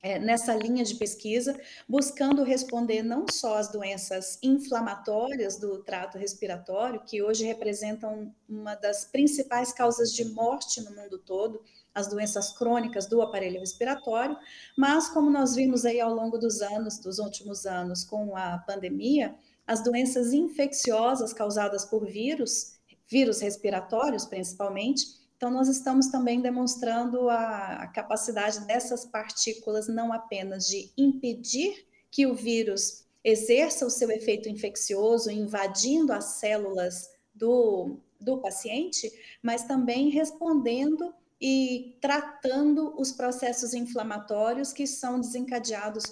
é, 0.01 0.17
nessa 0.17 0.55
linha 0.55 0.85
de 0.85 0.95
pesquisa, 0.95 1.61
buscando 1.89 2.45
responder 2.45 3.03
não 3.03 3.27
só 3.29 3.57
às 3.57 3.71
doenças 3.71 4.39
inflamatórias 4.45 5.59
do 5.59 5.83
trato 5.83 6.19
respiratório, 6.19 7.03
que 7.05 7.21
hoje 7.21 7.45
representam 7.45 8.33
uma 8.49 8.77
das 8.77 9.05
principais 9.05 9.73
causas 9.73 10.15
de 10.15 10.25
morte 10.25 10.81
no 10.83 10.95
mundo 10.95 11.19
todo, 11.19 11.61
as 11.93 12.09
doenças 12.09 12.57
crônicas 12.57 13.07
do 13.07 13.21
aparelho 13.21 13.59
respiratório, 13.59 14.39
mas 14.79 15.09
como 15.09 15.29
nós 15.29 15.57
vimos 15.57 15.85
aí 15.85 16.01
ao 16.01 16.15
longo 16.15 16.39
dos 16.39 16.63
anos, 16.63 16.97
dos 16.99 17.19
últimos 17.19 17.67
anos, 17.67 18.05
com 18.05 18.37
a 18.37 18.57
pandemia, 18.59 19.35
as 19.71 19.85
doenças 19.85 20.33
infecciosas 20.33 21.33
causadas 21.33 21.85
por 21.85 22.05
vírus, 22.05 22.73
vírus 23.07 23.41
respiratórios 23.41 24.27
principalmente, 24.27 25.07
então 25.37 25.49
nós 25.49 25.69
estamos 25.69 26.09
também 26.09 26.41
demonstrando 26.41 27.29
a, 27.29 27.85
a 27.85 27.87
capacidade 27.87 28.67
dessas 28.67 29.05
partículas 29.05 29.87
não 29.87 30.13
apenas 30.13 30.67
de 30.67 30.91
impedir 30.99 31.87
que 32.11 32.27
o 32.27 32.35
vírus 32.35 33.05
exerça 33.23 33.87
o 33.87 33.91
seu 33.91 34.11
efeito 34.11 34.49
infeccioso, 34.49 35.31
invadindo 35.31 36.13
as 36.13 36.25
células 36.41 37.09
do, 37.33 38.01
do 38.21 38.39
paciente, 38.39 39.09
mas 39.41 39.63
também 39.63 40.11
respondendo 40.11 41.15
e 41.41 41.97
tratando 42.01 43.01
os 43.01 43.13
processos 43.13 43.73
inflamatórios 43.73 44.73
que 44.73 44.85
são 44.85 45.21
desencadeados 45.21 46.03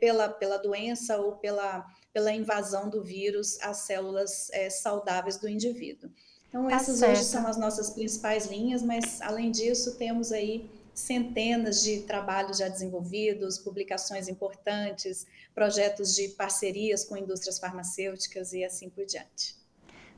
pela, 0.00 0.30
pela 0.30 0.56
doença 0.56 1.18
ou 1.18 1.32
pela, 1.36 1.86
pela 2.16 2.32
invasão 2.32 2.88
do 2.88 3.02
vírus 3.02 3.58
às 3.60 3.76
células 3.76 4.48
é, 4.50 4.70
saudáveis 4.70 5.36
do 5.36 5.46
indivíduo. 5.46 6.08
Então, 6.48 6.66
tá 6.66 6.76
essas 6.76 7.00
certo. 7.00 7.12
hoje 7.12 7.24
são 7.24 7.46
as 7.46 7.58
nossas 7.58 7.90
principais 7.90 8.46
linhas, 8.46 8.80
mas 8.80 9.20
além 9.20 9.50
disso, 9.50 9.96
temos 9.98 10.32
aí 10.32 10.66
centenas 10.94 11.82
de 11.82 12.00
trabalhos 12.04 12.56
já 12.56 12.68
desenvolvidos, 12.68 13.58
publicações 13.58 14.28
importantes, 14.28 15.26
projetos 15.54 16.14
de 16.14 16.28
parcerias 16.28 17.04
com 17.04 17.18
indústrias 17.18 17.58
farmacêuticas 17.58 18.54
e 18.54 18.64
assim 18.64 18.88
por 18.88 19.04
diante. 19.04 19.54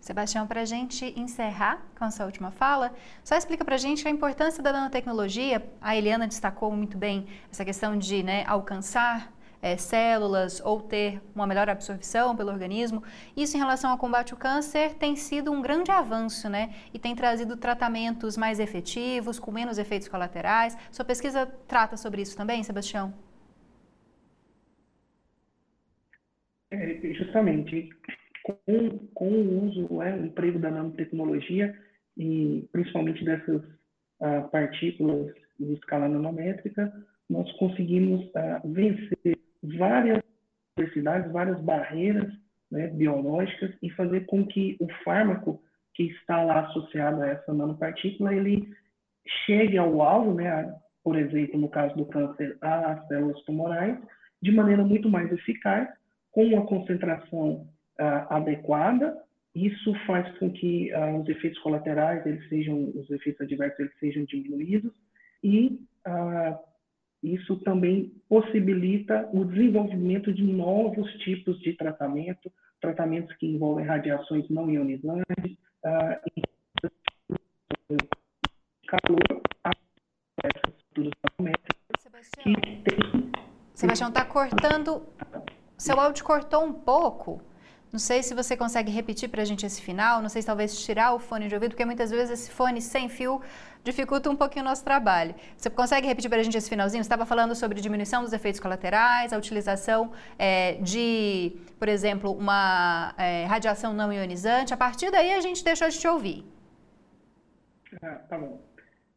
Sebastião, 0.01 0.47
para 0.47 0.61
a 0.61 0.65
gente 0.65 1.05
encerrar 1.19 1.85
com 1.99 2.05
a 2.05 2.13
sua 2.13 2.27
última 2.27 2.53
fala, 2.53 2.95
só 3.25 3.35
explica 3.35 3.65
para 3.65 3.75
a 3.75 3.79
gente 3.79 4.07
a 4.07 4.11
importância 4.13 4.63
da 4.63 4.73
nanotecnologia. 4.73 5.69
A 5.81 5.97
Eliana 5.97 6.29
destacou 6.29 6.71
muito 6.71 6.97
bem 6.97 7.27
essa 7.51 7.65
questão 7.65 7.99
de 7.99 8.23
né, 8.23 8.45
alcançar 8.47 9.37
é, 9.61 9.77
células 9.77 10.61
ou 10.65 10.81
ter 10.81 11.21
uma 11.35 11.47
melhor 11.47 11.69
absorção 11.69 12.37
pelo 12.37 12.51
organismo. 12.51 13.03
Isso 13.37 13.57
em 13.57 13.61
relação 13.61 13.91
ao 13.91 13.99
combate 13.99 14.33
ao 14.33 14.39
câncer 14.39 14.95
tem 14.95 15.17
sido 15.17 15.53
um 15.53 15.61
grande 15.61 15.91
avanço, 15.91 16.49
né? 16.49 16.71
E 16.93 16.99
tem 16.99 17.15
trazido 17.15 17.57
tratamentos 17.57 18.37
mais 18.37 18.61
efetivos, 18.61 19.39
com 19.39 19.51
menos 19.51 19.79
efeitos 19.79 20.09
colaterais. 20.09 20.77
Sua 20.91 21.05
pesquisa 21.05 21.47
trata 21.67 21.97
sobre 21.97 22.23
isso 22.23 22.37
também, 22.37 22.63
Sebastião? 22.63 23.13
É, 26.71 27.01
justamente 27.15 27.89
com, 28.43 28.99
com 29.15 29.29
o 29.29 29.67
uso, 29.67 30.03
é, 30.03 30.15
o 30.15 30.27
emprego 30.27 30.59
da 30.59 30.71
nanotecnologia 30.71 31.75
e 32.17 32.69
principalmente 32.73 33.25
dessas 33.25 33.63
uh, 34.21 34.49
partículas 34.51 35.33
de 35.59 35.73
escala 35.75 36.09
nanométrica, 36.09 36.93
nós 37.29 37.51
conseguimos 37.53 38.25
uh, 38.27 38.73
vencer 38.73 39.39
várias 39.63 40.23
diversidades, 40.77 41.31
várias 41.33 41.61
barreiras 41.61 42.33
né, 42.71 42.89
biológicas 42.89 43.75
e 43.83 43.91
fazer 43.91 44.27
com 44.27 44.47
que 44.47 44.77
o 44.81 44.89
fármaco 45.05 45.63
que 45.95 46.05
está 46.05 46.43
lá 46.43 46.61
associado 46.61 47.23
a 47.23 47.29
essa 47.29 47.53
nanopartícula 47.53 48.35
ele 48.35 48.69
chegue 49.45 49.77
ao 49.77 50.01
alvo, 50.01 50.35
né, 50.35 50.73
por 51.03 51.17
exemplo, 51.17 51.59
no 51.59 51.69
caso 51.69 51.97
do 51.97 52.07
câncer, 52.07 52.57
às 52.61 53.07
células 53.09 53.41
tumorais, 53.43 53.99
de 54.41 54.53
maneira 54.53 54.85
muito 54.85 55.09
mais 55.09 55.31
eficaz, 55.33 55.89
com 56.31 56.45
uma 56.45 56.67
concentração 56.67 57.67
uh, 57.99 58.33
adequada. 58.33 59.17
Isso 59.55 59.93
faz 60.07 60.31
com 60.39 60.51
que 60.53 60.93
uh, 60.95 61.21
os 61.21 61.29
efeitos 61.29 61.59
colaterais, 61.61 62.25
eles 62.25 62.49
sejam, 62.49 62.93
os 62.95 63.11
efeitos 63.11 63.41
adversos, 63.41 63.81
eles 63.81 63.99
sejam 63.99 64.25
diminuídos 64.25 64.93
e 65.43 65.81
uh, 66.07 66.59
isso 67.23 67.57
também 67.57 68.13
possibilita 68.29 69.29
o 69.33 69.45
desenvolvimento 69.45 70.33
de 70.33 70.43
novos 70.43 71.11
tipos 71.19 71.59
de 71.61 71.73
tratamento, 71.75 72.51
tratamentos 72.81 73.35
que 73.37 73.47
envolvem 73.47 73.85
radiações 73.85 74.49
não 74.49 74.71
ionizantes, 74.71 75.57
uh, 75.85 76.39
calor, 78.87 79.43
essas 80.45 80.75
estruturas 80.79 81.13
Sebastião, 81.99 82.55
Sebastião 83.75 84.09
está 84.09 84.25
cortando, 84.25 85.03
seu 85.77 85.99
áudio 85.99 86.25
cortou 86.25 86.65
um 86.65 86.73
pouco. 86.73 87.41
Não 87.91 87.99
sei 87.99 88.23
se 88.23 88.35
você 88.35 88.57
consegue 88.57 88.91
repetir 88.91 89.29
para 89.31 89.43
a 89.43 89.45
gente 89.45 89.65
esse 89.65 89.81
final, 89.81 90.21
não 90.21 90.29
sei 90.29 90.43
se 90.43 90.47
talvez 90.47 90.79
tirar 90.85 91.15
o 91.15 91.19
fone 91.19 91.49
de 91.49 91.55
ouvido, 91.55 91.71
porque 91.71 91.85
muitas 91.85 92.11
vezes 92.11 92.31
esse 92.31 92.51
fone 92.51 92.83
sem 92.83 93.09
fio 93.09 93.41
dificulta 93.83 94.29
um 94.29 94.37
pouquinho 94.37 94.65
o 94.65 94.69
nosso 94.69 94.85
trabalho. 94.85 95.35
Você 95.57 95.71
consegue 95.71 96.07
repetir 96.07 96.29
para 96.29 96.41
a 96.41 96.43
gente 96.43 96.57
esse 96.57 96.69
finalzinho? 96.69 97.03
Você 97.03 97.07
estava 97.07 97.25
falando 97.25 97.55
sobre 97.55 97.81
diminuição 97.81 98.23
dos 98.23 98.33
efeitos 98.33 98.61
colaterais, 98.61 99.33
a 99.33 99.39
utilização 99.39 100.13
é, 100.39 100.75
de, 100.75 101.57
por 101.79 101.89
exemplo, 101.89 102.33
uma 102.33 103.15
é, 103.17 103.45
radiação 103.47 103.95
não 103.95 104.13
ionizante. 104.13 104.75
A 104.75 104.77
partir 104.77 105.11
daí 105.11 105.33
a 105.33 105.41
gente 105.41 105.65
deixou 105.65 105.89
de 105.89 105.99
te 105.99 106.07
ouvir. 106.07 106.45
Ah, 108.03 108.17
tá 108.29 108.37
bom. 108.37 108.61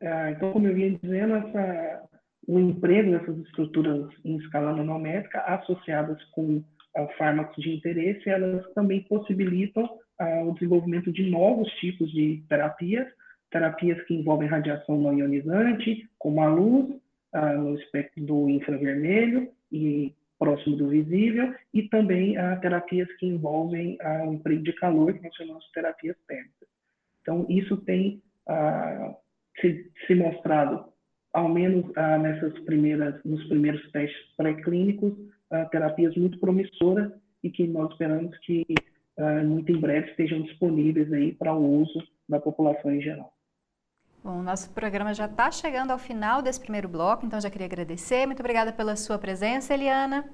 Ah, 0.01 0.31
então, 0.31 0.53
como 0.53 0.67
eu 0.67 0.77
ia 0.77 0.97
dizendo, 0.97 1.35
essa, 1.35 2.03
o 2.47 2.59
emprego 2.59 3.11
dessas 3.11 3.37
estruturas 3.39 4.09
em 4.23 4.37
escala 4.37 4.73
nanométrica 4.73 5.41
associadas 5.41 6.23
com 6.31 6.63
fármacos 7.17 7.63
de 7.63 7.73
interesse, 7.73 8.29
elas 8.29 8.65
também 8.73 9.01
possibilitam 9.03 9.85
uh, 9.85 10.49
o 10.49 10.53
desenvolvimento 10.53 11.11
de 11.11 11.29
novos 11.29 11.69
tipos 11.75 12.11
de 12.11 12.43
terapias, 12.49 13.07
terapias 13.49 14.01
que 14.03 14.13
envolvem 14.13 14.47
radiação 14.47 14.99
não 14.99 15.17
ionizante, 15.17 16.09
como 16.17 16.41
a 16.41 16.47
luz, 16.47 16.89
uh, 17.33 17.57
no 17.57 17.75
espectro 17.79 18.23
do 18.23 18.49
infravermelho 18.49 19.49
e 19.71 20.13
próximo 20.37 20.75
do 20.75 20.89
visível, 20.89 21.53
e 21.73 21.83
também 21.83 22.37
uh, 22.37 22.59
terapias 22.61 23.11
que 23.17 23.27
envolvem 23.27 23.97
o 24.27 24.33
emprego 24.33 24.63
de 24.63 24.73
calor, 24.73 25.13
que 25.13 25.23
nós 25.23 25.35
chamamos 25.35 25.63
de 25.65 25.71
terapias 25.71 26.17
térmicas. 26.27 26.67
Então, 27.21 27.45
isso 27.47 27.77
tem 27.77 28.21
se, 29.61 29.91
se, 30.07 30.15
mostrado, 30.15 30.85
ao 31.31 31.47
menos 31.47 31.85
nessas 32.21 32.57
primeiras, 32.63 33.23
nos 33.23 33.47
primeiros 33.47 33.89
testes 33.91 34.35
pré-clínicos, 34.35 35.13
uh, 35.51 35.69
terapias 35.69 36.15
muito 36.15 36.39
promissoras 36.39 37.11
e 37.43 37.49
que 37.49 37.67
nós 37.67 37.91
esperamos 37.91 38.37
que 38.39 38.65
uh, 39.17 39.47
muito 39.47 39.71
em 39.71 39.79
breve 39.79 40.09
estejam 40.09 40.41
disponíveis 40.41 41.11
aí 41.11 41.33
para 41.33 41.53
o 41.53 41.81
uso 41.81 42.03
da 42.27 42.39
população 42.39 42.91
em 42.91 43.01
geral. 43.01 43.33
Bom, 44.23 44.41
nosso 44.43 44.69
programa 44.71 45.13
já 45.13 45.25
está 45.25 45.49
chegando 45.49 45.91
ao 45.91 45.97
final 45.97 46.41
desse 46.41 46.59
primeiro 46.59 46.87
bloco, 46.87 47.25
então 47.25 47.41
já 47.41 47.49
queria 47.49 47.65
agradecer. 47.65 48.25
Muito 48.27 48.39
obrigada 48.39 48.71
pela 48.71 48.95
sua 48.95 49.17
presença, 49.17 49.73
Eliana. 49.73 50.29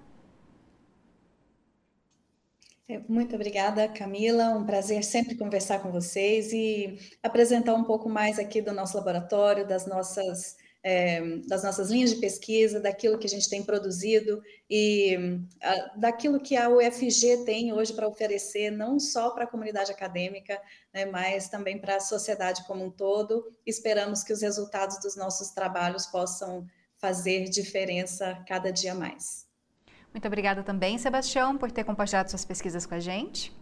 É, 2.90 3.00
muito 3.08 3.36
obrigada, 3.36 3.88
Camila. 3.88 4.50
Um 4.50 4.66
prazer 4.66 5.04
sempre 5.04 5.36
conversar 5.36 5.80
com 5.80 5.92
vocês 5.92 6.52
e 6.54 6.98
apresentar 7.24 7.74
um 7.76 7.84
pouco 7.84 8.10
mais 8.10 8.40
aqui 8.40 8.62
do 8.62 8.74
nosso 8.74 8.98
laboratório, 8.98 9.68
das 9.68 9.86
nossas 9.86 10.58
é, 10.84 11.38
das 11.48 11.64
nossas 11.64 11.90
linhas 11.90 12.12
de 12.12 12.20
pesquisa, 12.20 12.80
daquilo 12.80 13.18
que 13.18 13.28
a 13.28 13.30
gente 13.30 13.50
tem 13.50 13.64
produzido 13.64 14.42
e 14.70 15.18
a, 15.62 15.98
daquilo 15.98 16.40
que 16.40 16.56
a 16.56 16.70
UFG 16.70 17.44
tem 17.46 17.74
hoje 17.74 17.94
para 17.94 18.08
oferecer, 18.08 18.72
não 18.72 19.00
só 19.00 19.32
para 19.32 19.44
a 19.44 19.48
comunidade 19.48 19.92
acadêmica, 19.92 20.62
né, 20.94 21.06
mas 21.06 21.50
também 21.50 21.78
para 21.78 21.98
a 21.98 22.00
sociedade 22.00 22.66
como 22.66 22.86
um 22.86 22.92
todo. 22.92 23.54
Esperamos 23.66 24.24
que 24.24 24.34
os 24.34 24.42
resultados 24.42 25.00
dos 25.02 25.16
nossos 25.16 25.50
trabalhos 25.50 26.06
possam 26.06 26.66
fazer 26.98 27.46
diferença 27.46 28.44
cada 28.48 28.72
dia 28.72 28.96
mais. 28.96 29.48
Muito 30.14 30.28
obrigada 30.28 30.64
também, 30.64 30.98
Sebastião, 30.98 31.58
por 31.58 31.72
ter 31.72 31.84
compartilhado 31.84 32.30
suas 32.30 32.46
pesquisas 32.46 32.86
com 32.86 32.96
a 32.96 33.00
gente. 33.00 33.56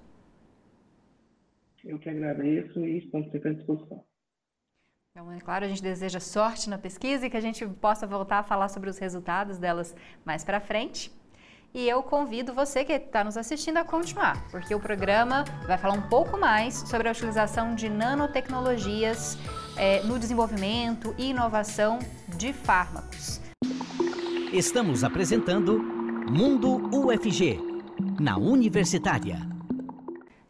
Eu 1.84 2.00
que 2.00 2.10
agradeço 2.10 2.80
e 2.86 2.98
estamos 2.98 3.32
sempre 3.32 3.50
à 3.50 3.54
disposição. 3.54 4.04
Então, 5.18 5.32
é 5.32 5.40
claro, 5.40 5.64
a 5.64 5.68
gente 5.70 5.82
deseja 5.82 6.20
sorte 6.20 6.70
na 6.70 6.78
pesquisa 6.78 7.26
e 7.26 7.30
que 7.30 7.38
a 7.38 7.42
gente 7.42 7.66
possa 7.66 8.06
voltar 8.06 8.40
a 8.40 8.44
falar 8.44 8.68
sobre 8.68 8.90
os 8.90 8.98
resultados 8.98 9.58
delas 9.58 9.96
mais 10.26 10.44
para 10.44 10.60
frente. 10.60 11.10
E 11.74 11.88
eu 11.88 12.04
convido 12.04 12.54
você 12.54 12.84
que 12.84 12.92
está 12.92 13.24
nos 13.24 13.38
assistindo 13.38 13.78
a 13.78 13.86
continuar, 13.86 14.46
porque 14.52 14.76
o 14.76 14.80
programa 14.80 15.46
vai 15.66 15.78
falar 15.78 15.94
um 15.94 16.02
pouco 16.02 16.38
mais 16.38 16.74
sobre 16.90 17.08
a 17.08 17.12
utilização 17.14 17.76
de 17.76 17.88
nanotecnologias 17.88 19.38
é, 19.78 20.04
no 20.04 20.20
desenvolvimento 20.20 21.16
e 21.18 21.30
inovação 21.30 21.98
de 22.36 22.52
fármacos. 22.52 23.40
Estamos 24.52 25.02
apresentando 25.02 25.82
Mundo 26.30 26.94
UFG, 26.94 27.58
na 28.20 28.36
Universitária. 28.36 29.55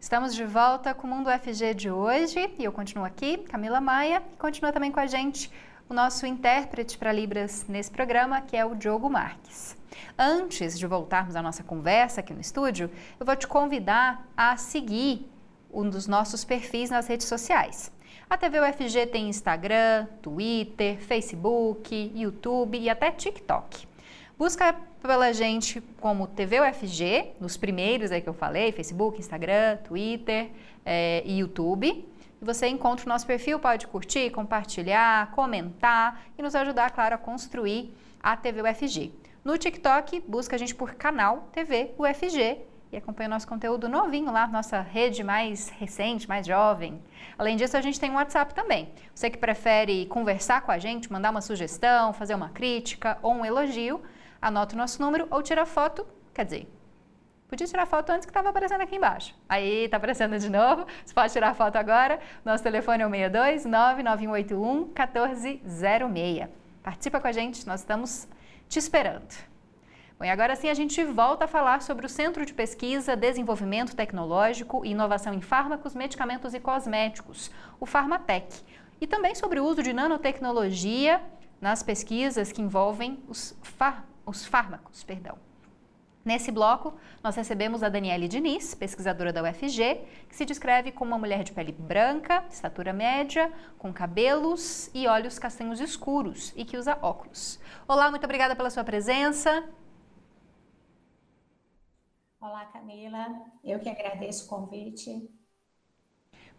Estamos 0.06 0.36
de 0.36 0.46
volta 0.46 0.94
com 0.94 1.08
o 1.08 1.10
Mundo 1.10 1.32
FG 1.32 1.74
de 1.74 1.90
hoje 1.90 2.54
e 2.60 2.64
eu 2.64 2.72
continuo 2.72 3.04
aqui, 3.04 3.38
Camila 3.38 3.82
Maia, 3.82 4.22
e 4.34 4.38
continua 4.38 4.72
também 4.72 4.92
com 4.92 5.00
a 5.00 5.08
gente 5.08 5.52
o 5.90 5.96
nosso 5.96 6.28
intérprete 6.28 6.96
para 6.96 7.12
Libras 7.12 7.66
nesse 7.68 7.90
programa, 7.90 8.40
que 8.40 8.56
é 8.56 8.64
o 8.64 8.76
Diogo 8.76 9.10
Marques. 9.10 9.76
Antes 10.16 10.78
de 10.78 10.86
voltarmos 10.86 11.36
à 11.36 11.42
nossa 11.42 11.64
conversa 11.64 12.20
aqui 12.20 12.36
no 12.36 12.40
estúdio, 12.40 12.88
eu 13.20 13.26
vou 13.26 13.36
te 13.36 13.48
convidar 13.48 14.24
a 14.38 14.56
seguir 14.58 15.28
um 15.74 15.90
dos 15.90 16.06
nossos 16.06 16.46
perfis 16.46 16.92
nas 16.92 17.08
redes 17.08 17.26
sociais. 17.26 17.92
A 18.30 18.38
TV 18.38 18.60
UFG 18.60 19.08
tem 19.08 19.28
Instagram, 19.28 20.06
Twitter, 20.22 21.00
Facebook, 21.00 22.12
YouTube 22.14 22.78
e 22.78 22.92
até 22.92 23.10
TikTok. 23.10 23.88
Busca 24.38 24.76
pela 25.02 25.32
gente 25.32 25.80
como 26.02 26.28
TV 26.28 26.60
UFG, 26.60 27.36
nos 27.40 27.56
primeiros 27.56 28.12
aí 28.12 28.20
que 28.20 28.28
eu 28.28 28.34
falei, 28.34 28.70
Facebook, 28.74 29.18
Instagram, 29.18 29.78
Twitter 29.78 30.50
é, 30.86 31.24
e 31.26 31.40
YouTube. 31.40 32.06
E 32.42 32.46
você 32.46 32.68
encontra 32.68 33.06
o 33.06 33.10
nosso 33.10 33.26
perfil, 33.26 33.60
pode 33.60 33.88
curtir, 33.88 34.30
compartilhar, 34.32 35.32
comentar 35.32 36.26
e 36.38 36.42
nos 36.42 36.54
ajudar, 36.54 36.92
claro, 36.92 37.16
a 37.16 37.18
construir 37.18 37.96
a 38.22 38.36
TV 38.36 38.62
UFG. 38.62 39.14
No 39.42 39.58
TikTok, 39.58 40.22
busca 40.28 40.58
a 40.58 40.60
gente 40.60 40.76
por 40.76 40.96
canal 40.96 41.48
TV 41.54 41.92
UFG 41.98 42.58
e 42.92 42.98
acompanha 42.98 43.28
o 43.28 43.32
nosso 43.32 43.48
conteúdo 43.48 43.88
novinho 43.88 44.34
lá, 44.34 44.48
nossa 44.48 44.82
rede 44.82 45.24
mais 45.24 45.70
recente, 45.70 46.28
mais 46.28 46.46
jovem. 46.46 47.02
Além 47.38 47.56
disso, 47.56 47.78
a 47.78 47.82
gente 47.82 47.98
tem 47.98 48.12
um 48.12 48.16
WhatsApp 48.16 48.54
também. 48.54 48.90
Você 49.14 49.30
que 49.30 49.38
prefere 49.38 50.06
conversar 50.08 50.62
com 50.62 50.72
a 50.72 50.78
gente, 50.78 51.10
mandar 51.10 51.32
uma 51.32 51.42
sugestão, 51.42 52.12
fazer 52.12 52.36
uma 52.36 52.50
crítica 52.50 53.18
ou 53.22 53.34
um 53.34 53.46
elogio, 53.46 54.02
anota 54.46 54.76
o 54.76 54.78
nosso 54.78 55.02
número 55.02 55.28
ou 55.32 55.42
tira 55.42 55.66
foto, 55.66 56.06
quer 56.32 56.46
dizer, 56.46 56.68
podia 57.48 57.66
tirar 57.66 57.88
foto 57.88 58.12
antes 58.12 58.28
que 58.28 58.30
estava 58.30 58.50
aparecendo 58.50 58.82
aqui 58.82 58.96
embaixo. 58.96 59.36
Aí 59.50 59.86
está 59.86 59.98
aparecendo 59.98 60.38
de 60.38 60.50
novo, 60.50 60.86
você 61.04 61.14
pode 61.16 61.34
tirar 61.34 61.56
foto 61.56 61.78
agora. 61.78 62.20
Nosso 62.44 62.64
telefone 62.64 63.02
é 63.02 63.08
o 63.08 63.10
62 63.10 63.66
99181 63.66 64.86
1406. 64.86 66.48
Participa 66.84 67.20
com 67.20 67.28
a 67.28 67.32
gente, 67.32 67.66
nós 67.66 67.80
estamos 67.80 68.28
te 68.70 68.78
esperando. 68.78 69.34
Bom, 70.20 70.26
e 70.26 70.30
agora 70.30 70.56
sim 70.56 70.70
a 70.70 70.76
gente 70.76 71.04
volta 71.04 71.46
a 71.46 71.48
falar 71.48 71.82
sobre 71.82 72.06
o 72.06 72.10
Centro 72.10 72.46
de 72.46 72.54
Pesquisa, 72.54 73.16
Desenvolvimento 73.16 73.96
Tecnológico 73.96 74.86
e 74.86 74.92
Inovação 74.92 75.34
em 75.34 75.42
Fármacos, 75.42 75.96
Medicamentos 75.96 76.54
e 76.54 76.60
Cosméticos, 76.60 77.50
o 77.80 77.86
Farmatec, 77.88 78.62
e 79.02 79.08
também 79.08 79.34
sobre 79.34 79.60
o 79.60 79.66
uso 79.66 79.82
de 79.82 79.92
nanotecnologia 79.92 81.20
nas 81.60 81.82
pesquisas 81.82 82.52
que 82.52 82.62
envolvem 82.62 83.20
os 83.28 83.58
fármacos 83.64 84.15
os 84.26 84.46
fármacos, 84.46 85.04
perdão. 85.04 85.38
Nesse 86.26 86.52
bloco, 86.52 86.96
nós 87.24 87.36
recebemos 87.36 87.84
a 87.84 87.90
Daniele 87.90 88.28
Diniz, 88.28 88.74
pesquisadora 88.74 89.32
da 89.32 89.44
UFG, 89.44 90.02
que 90.28 90.36
se 90.36 90.44
descreve 90.44 90.92
como 90.92 91.12
uma 91.12 91.20
mulher 91.20 91.44
de 91.44 91.52
pele 91.52 91.72
branca, 91.72 92.44
estatura 92.50 92.92
média, 92.92 93.54
com 93.78 93.94
cabelos 93.94 94.90
e 94.92 95.08
olhos 95.08 95.38
castanhos 95.38 95.80
escuros 95.80 96.52
e 96.56 96.66
que 96.66 96.78
usa 96.78 96.98
óculos. 97.00 97.60
Olá, 97.88 98.10
muito 98.10 98.24
obrigada 98.24 98.56
pela 98.56 98.72
sua 98.72 98.84
presença. 98.84 99.70
Olá, 102.42 102.66
Camila. 102.66 103.28
Eu 103.64 103.80
que 103.80 103.90
agradeço 103.90 104.46
o 104.46 104.50
convite. 104.50 105.30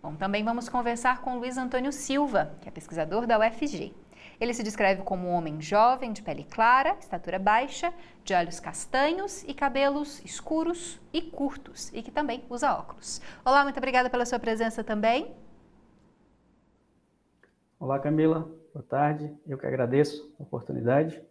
Bom, 0.00 0.14
também 0.14 0.44
vamos 0.44 0.68
conversar 0.68 1.22
com 1.22 1.38
Luiz 1.38 1.58
Antônio 1.58 1.92
Silva, 1.92 2.56
que 2.60 2.68
é 2.68 2.70
pesquisador 2.70 3.26
da 3.26 3.36
UFG. 3.36 3.92
Ele 4.40 4.52
se 4.52 4.62
descreve 4.62 5.02
como 5.02 5.28
um 5.28 5.32
homem 5.32 5.60
jovem, 5.60 6.12
de 6.12 6.22
pele 6.22 6.44
clara, 6.44 6.96
estatura 7.00 7.38
baixa, 7.38 7.92
de 8.22 8.34
olhos 8.34 8.60
castanhos 8.60 9.42
e 9.44 9.54
cabelos 9.54 10.22
escuros 10.24 11.00
e 11.12 11.22
curtos, 11.22 11.90
e 11.94 12.02
que 12.02 12.10
também 12.10 12.44
usa 12.50 12.74
óculos. 12.74 13.20
Olá, 13.44 13.62
muito 13.62 13.78
obrigada 13.78 14.10
pela 14.10 14.26
sua 14.26 14.38
presença 14.38 14.84
também. 14.84 15.34
Olá, 17.80 17.98
Camila. 17.98 18.50
Boa 18.74 18.84
tarde. 18.84 19.34
Eu 19.46 19.56
que 19.56 19.66
agradeço 19.66 20.34
a 20.38 20.42
oportunidade. 20.42 21.22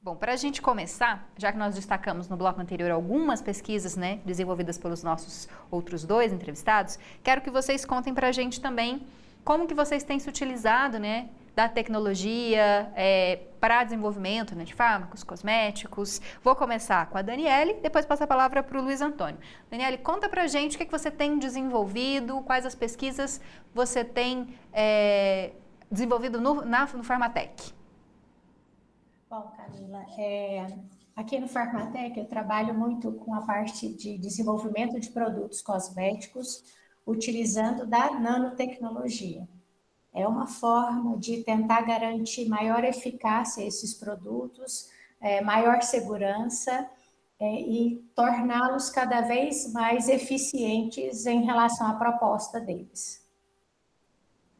Bom, 0.00 0.16
para 0.16 0.32
a 0.32 0.36
gente 0.36 0.62
começar, 0.62 1.28
já 1.36 1.52
que 1.52 1.58
nós 1.58 1.74
destacamos 1.74 2.28
no 2.28 2.36
bloco 2.36 2.60
anterior 2.60 2.90
algumas 2.90 3.42
pesquisas 3.42 3.96
né, 3.96 4.20
desenvolvidas 4.24 4.78
pelos 4.78 5.02
nossos 5.02 5.48
outros 5.70 6.04
dois 6.04 6.32
entrevistados, 6.32 6.98
quero 7.22 7.40
que 7.40 7.50
vocês 7.50 7.84
contem 7.84 8.14
para 8.14 8.28
a 8.28 8.32
gente 8.32 8.60
também 8.60 9.06
como 9.44 9.66
que 9.66 9.74
vocês 9.74 10.02
têm 10.04 10.18
se 10.18 10.28
utilizado 10.28 10.98
né, 10.98 11.28
da 11.54 11.68
tecnologia 11.68 12.92
é, 12.96 13.36
para 13.60 13.84
desenvolvimento 13.84 14.54
né, 14.54 14.64
de 14.64 14.74
fármacos, 14.74 15.22
cosméticos. 15.22 16.20
Vou 16.42 16.56
começar 16.56 17.08
com 17.08 17.16
a 17.16 17.22
Daniele, 17.22 17.74
depois 17.74 18.04
passo 18.04 18.24
a 18.24 18.26
palavra 18.26 18.62
para 18.62 18.78
o 18.78 18.82
Luiz 18.82 19.00
Antônio. 19.00 19.38
Daniele, 19.70 19.98
conta 19.98 20.28
para 20.28 20.46
gente 20.46 20.74
o 20.74 20.78
que, 20.78 20.84
que 20.84 20.90
você 20.90 21.10
tem 21.10 21.38
desenvolvido, 21.38 22.42
quais 22.42 22.66
as 22.66 22.74
pesquisas 22.74 23.40
você 23.72 24.04
tem 24.04 24.48
é, 24.72 25.52
desenvolvido 25.90 26.40
no, 26.40 26.64
na, 26.64 26.86
no 26.86 27.04
Farmatec. 27.04 27.72
Bom, 29.30 29.52
Camila, 29.56 30.04
é, 30.18 30.66
aqui 31.16 31.38
no 31.38 31.48
Farmatec 31.48 32.18
eu 32.18 32.26
trabalho 32.26 32.74
muito 32.74 33.12
com 33.12 33.34
a 33.34 33.42
parte 33.42 33.88
de 33.94 34.18
desenvolvimento 34.18 34.98
de 34.98 35.10
produtos 35.10 35.62
cosméticos 35.62 36.62
utilizando 37.06 37.86
da 37.86 38.10
nanotecnologia. 38.18 39.46
É 40.14 40.26
uma 40.28 40.46
forma 40.46 41.18
de 41.18 41.42
tentar 41.42 41.82
garantir 41.82 42.48
maior 42.48 42.84
eficácia 42.84 43.64
a 43.64 43.66
esses 43.66 43.94
produtos, 43.94 44.88
é, 45.20 45.40
maior 45.40 45.82
segurança 45.82 46.88
é, 47.40 47.60
e 47.60 47.96
torná-los 48.14 48.90
cada 48.90 49.22
vez 49.22 49.72
mais 49.72 50.08
eficientes 50.08 51.26
em 51.26 51.44
relação 51.44 51.88
à 51.88 51.94
proposta 51.94 52.60
deles. 52.60 53.24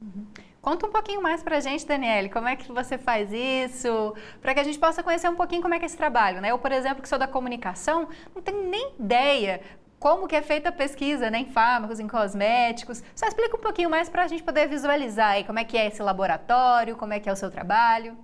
Uhum. 0.01 0.27
Conta 0.61 0.87
um 0.87 0.91
pouquinho 0.91 1.23
mais 1.23 1.43
para 1.43 1.59
a 1.59 1.61
gente, 1.61 1.87
Daniele, 1.87 2.31
como 2.31 2.49
é 2.49 2.57
que 2.57 2.73
você 2.73 2.97
faz 2.97 3.31
isso, 3.31 4.15
para 4.41 4.55
que 4.55 4.61
a 4.61 4.65
gente 4.65 4.79
possa 4.79 5.03
conhecer 5.03 5.29
um 5.29 5.37
pouquinho 5.37 5.61
como 5.61 5.75
é 5.75 5.79
que 5.79 5.85
é 5.85 5.87
esse 5.87 5.97
trabalho, 5.97 6.41
né? 6.41 6.51
Eu, 6.51 6.59
por 6.59 6.73
exemplo, 6.73 7.03
que 7.03 7.09
sou 7.09 7.19
da 7.19 7.29
comunicação, 7.29 8.09
não 8.35 8.41
tenho 8.41 8.67
nem 8.67 8.95
ideia 8.99 9.61
como 10.05 10.29
que 10.29 10.37
é 10.37 10.43
feita 10.43 10.69
a 10.69 10.73
pesquisa 10.73 11.31
né, 11.31 11.39
em 11.39 11.47
fármacos, 11.47 11.99
em 11.99 12.07
cosméticos. 12.07 13.03
Só 13.17 13.27
explica 13.27 13.57
um 13.57 13.61
pouquinho 13.61 13.89
mais 13.89 14.07
para 14.07 14.25
a 14.25 14.29
gente 14.29 14.43
poder 14.43 14.69
visualizar 14.69 15.31
aí 15.31 15.45
como 15.45 15.59
é 15.59 15.65
que 15.65 15.79
é 15.79 15.87
esse 15.87 16.03
laboratório, 16.03 16.95
como 16.95 17.15
é 17.15 17.21
que 17.21 17.27
é 17.27 17.33
o 17.33 17.37
seu 17.37 17.51
trabalho. 17.51 18.15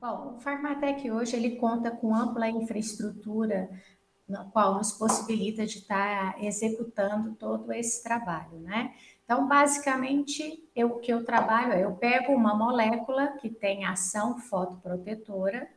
Bom, 0.00 0.36
o 0.36 0.40
Farmatec 0.40 1.10
hoje 1.10 1.34
ele 1.34 1.56
conta 1.56 1.90
com 1.90 2.14
ampla 2.14 2.48
infraestrutura 2.48 3.68
na 4.28 4.44
qual 4.44 4.76
nos 4.76 4.92
possibilita 4.92 5.66
de 5.66 5.78
estar 5.78 6.40
executando 6.40 7.34
todo 7.34 7.72
esse 7.72 8.00
trabalho, 8.00 8.60
né? 8.60 8.94
Então, 9.24 9.48
basicamente, 9.48 10.70
eu, 10.72 10.86
o 10.86 11.00
que 11.00 11.12
eu 11.12 11.24
trabalho 11.24 11.72
é 11.72 11.82
eu 11.82 11.96
pego 11.96 12.32
uma 12.32 12.54
molécula 12.54 13.26
que 13.40 13.50
tem 13.50 13.84
ação 13.84 14.38
fotoprotetora, 14.38 15.68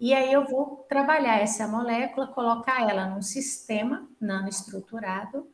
e 0.00 0.14
aí 0.14 0.32
eu 0.32 0.46
vou 0.46 0.86
trabalhar 0.88 1.40
essa 1.40 1.68
molécula, 1.68 2.26
colocar 2.28 2.88
ela 2.88 3.06
num 3.06 3.20
sistema 3.20 4.08
nanoestruturado, 4.18 5.46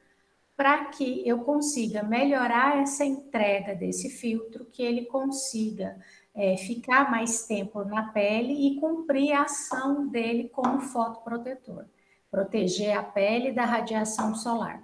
para 0.57 0.85
que 0.87 1.29
eu 1.29 1.41
consiga 1.41 2.05
melhorar 2.05 2.81
essa 2.81 3.05
entrega 3.05 3.75
desse 3.75 4.09
filtro, 4.09 4.65
que 4.65 4.85
ele 4.85 5.07
consiga 5.07 5.99
é, 6.33 6.57
ficar 6.57 7.11
mais 7.11 7.45
tempo 7.47 7.85
na 7.85 8.13
pele 8.13 8.69
e 8.69 8.81
cumprir 8.81 9.33
a 9.33 9.43
ação 9.43 10.07
dele 10.07 10.49
como 10.49 10.81
fotoprotetor, 10.81 11.85
proteger 12.31 12.97
a 12.97 13.03
pele 13.03 13.51
da 13.51 13.65
radiação 13.65 14.33
solar. 14.35 14.81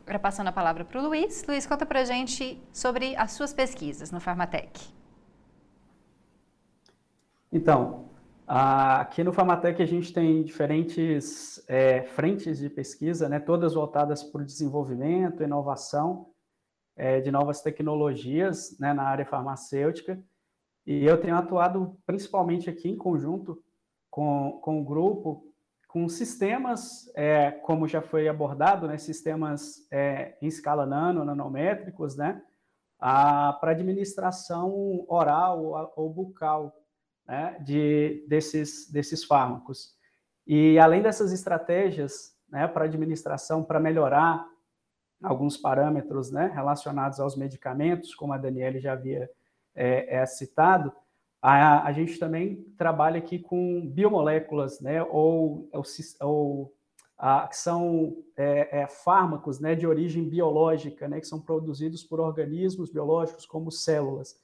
Agora 0.00 0.18
passando 0.18 0.48
a 0.48 0.52
palavra 0.52 0.84
para 0.84 1.00
o 1.00 1.04
Luiz. 1.04 1.44
Luiz, 1.46 1.66
conta 1.66 1.86
para 1.86 2.04
gente 2.04 2.60
sobre 2.72 3.16
as 3.16 3.32
suas 3.32 3.52
pesquisas 3.52 4.10
no 4.10 4.20
Farmatec. 4.20 4.96
Então, 7.52 8.10
aqui 8.46 9.22
no 9.22 9.32
Farmatec 9.32 9.82
a 9.82 9.86
gente 9.86 10.12
tem 10.12 10.42
diferentes 10.42 11.64
é, 11.68 12.02
frentes 12.02 12.58
de 12.58 12.68
pesquisa, 12.68 13.28
né, 13.28 13.38
todas 13.38 13.74
voltadas 13.74 14.22
para 14.22 14.42
o 14.42 14.44
desenvolvimento, 14.44 15.42
inovação 15.42 16.30
é, 16.96 17.20
de 17.20 17.30
novas 17.30 17.60
tecnologias 17.60 18.76
né, 18.80 18.92
na 18.92 19.04
área 19.04 19.24
farmacêutica. 19.24 20.20
E 20.84 21.04
eu 21.04 21.20
tenho 21.20 21.36
atuado 21.36 21.96
principalmente 22.06 22.70
aqui 22.70 22.88
em 22.88 22.96
conjunto 22.96 23.62
com, 24.10 24.58
com 24.62 24.80
o 24.80 24.84
grupo, 24.84 25.44
com 25.88 26.08
sistemas, 26.08 27.10
é, 27.14 27.50
como 27.50 27.88
já 27.88 28.02
foi 28.02 28.28
abordado, 28.28 28.86
né, 28.86 28.98
sistemas 28.98 29.86
é, 29.90 30.36
em 30.42 30.46
escala 30.46 30.84
nano, 30.84 31.24
nanométricos, 31.24 32.16
né, 32.16 32.42
para 32.98 33.70
administração 33.70 35.04
oral 35.06 35.92
ou 35.96 36.12
bucal 36.12 36.74
né, 37.26 37.56
de, 37.60 38.24
desses, 38.28 38.90
desses 38.90 39.24
fármacos. 39.24 39.94
E 40.46 40.78
além 40.78 41.02
dessas 41.02 41.32
estratégias 41.32 42.36
né, 42.48 42.68
para 42.68 42.84
administração, 42.84 43.64
para 43.64 43.80
melhorar 43.80 44.46
alguns 45.22 45.56
parâmetros 45.56 46.30
né, 46.30 46.50
relacionados 46.54 47.18
aos 47.18 47.36
medicamentos, 47.36 48.14
como 48.14 48.32
a 48.32 48.38
Daniele 48.38 48.78
já 48.78 48.92
havia 48.92 49.28
é, 49.74 50.16
é, 50.18 50.26
citado, 50.26 50.92
a, 51.40 51.86
a, 51.86 51.92
gente 51.92 52.18
também 52.18 52.64
trabalha 52.76 53.18
aqui 53.18 53.38
com 53.38 53.86
biomoléculas, 53.86 54.80
né, 54.80 55.02
ou, 55.02 55.68
ou, 55.72 55.82
ou 56.20 56.74
a, 57.18 57.46
que 57.48 57.56
são 57.56 58.16
é, 58.36 58.80
é, 58.80 58.86
fármacos 58.86 59.60
né, 59.60 59.74
de 59.74 59.86
origem 59.86 60.28
biológica, 60.28 61.08
né, 61.08 61.20
que 61.20 61.26
são 61.26 61.40
produzidos 61.40 62.02
por 62.02 62.20
organismos 62.20 62.90
biológicos 62.90 63.46
como 63.46 63.70
células. 63.70 64.36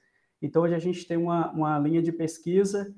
Então, 0.43 0.63
hoje 0.63 0.75
a 0.75 0.79
gente 0.79 1.07
tem 1.07 1.17
uma, 1.17 1.51
uma 1.53 1.79
linha 1.79 2.03
de 2.03 2.11
pesquisa 2.11 2.93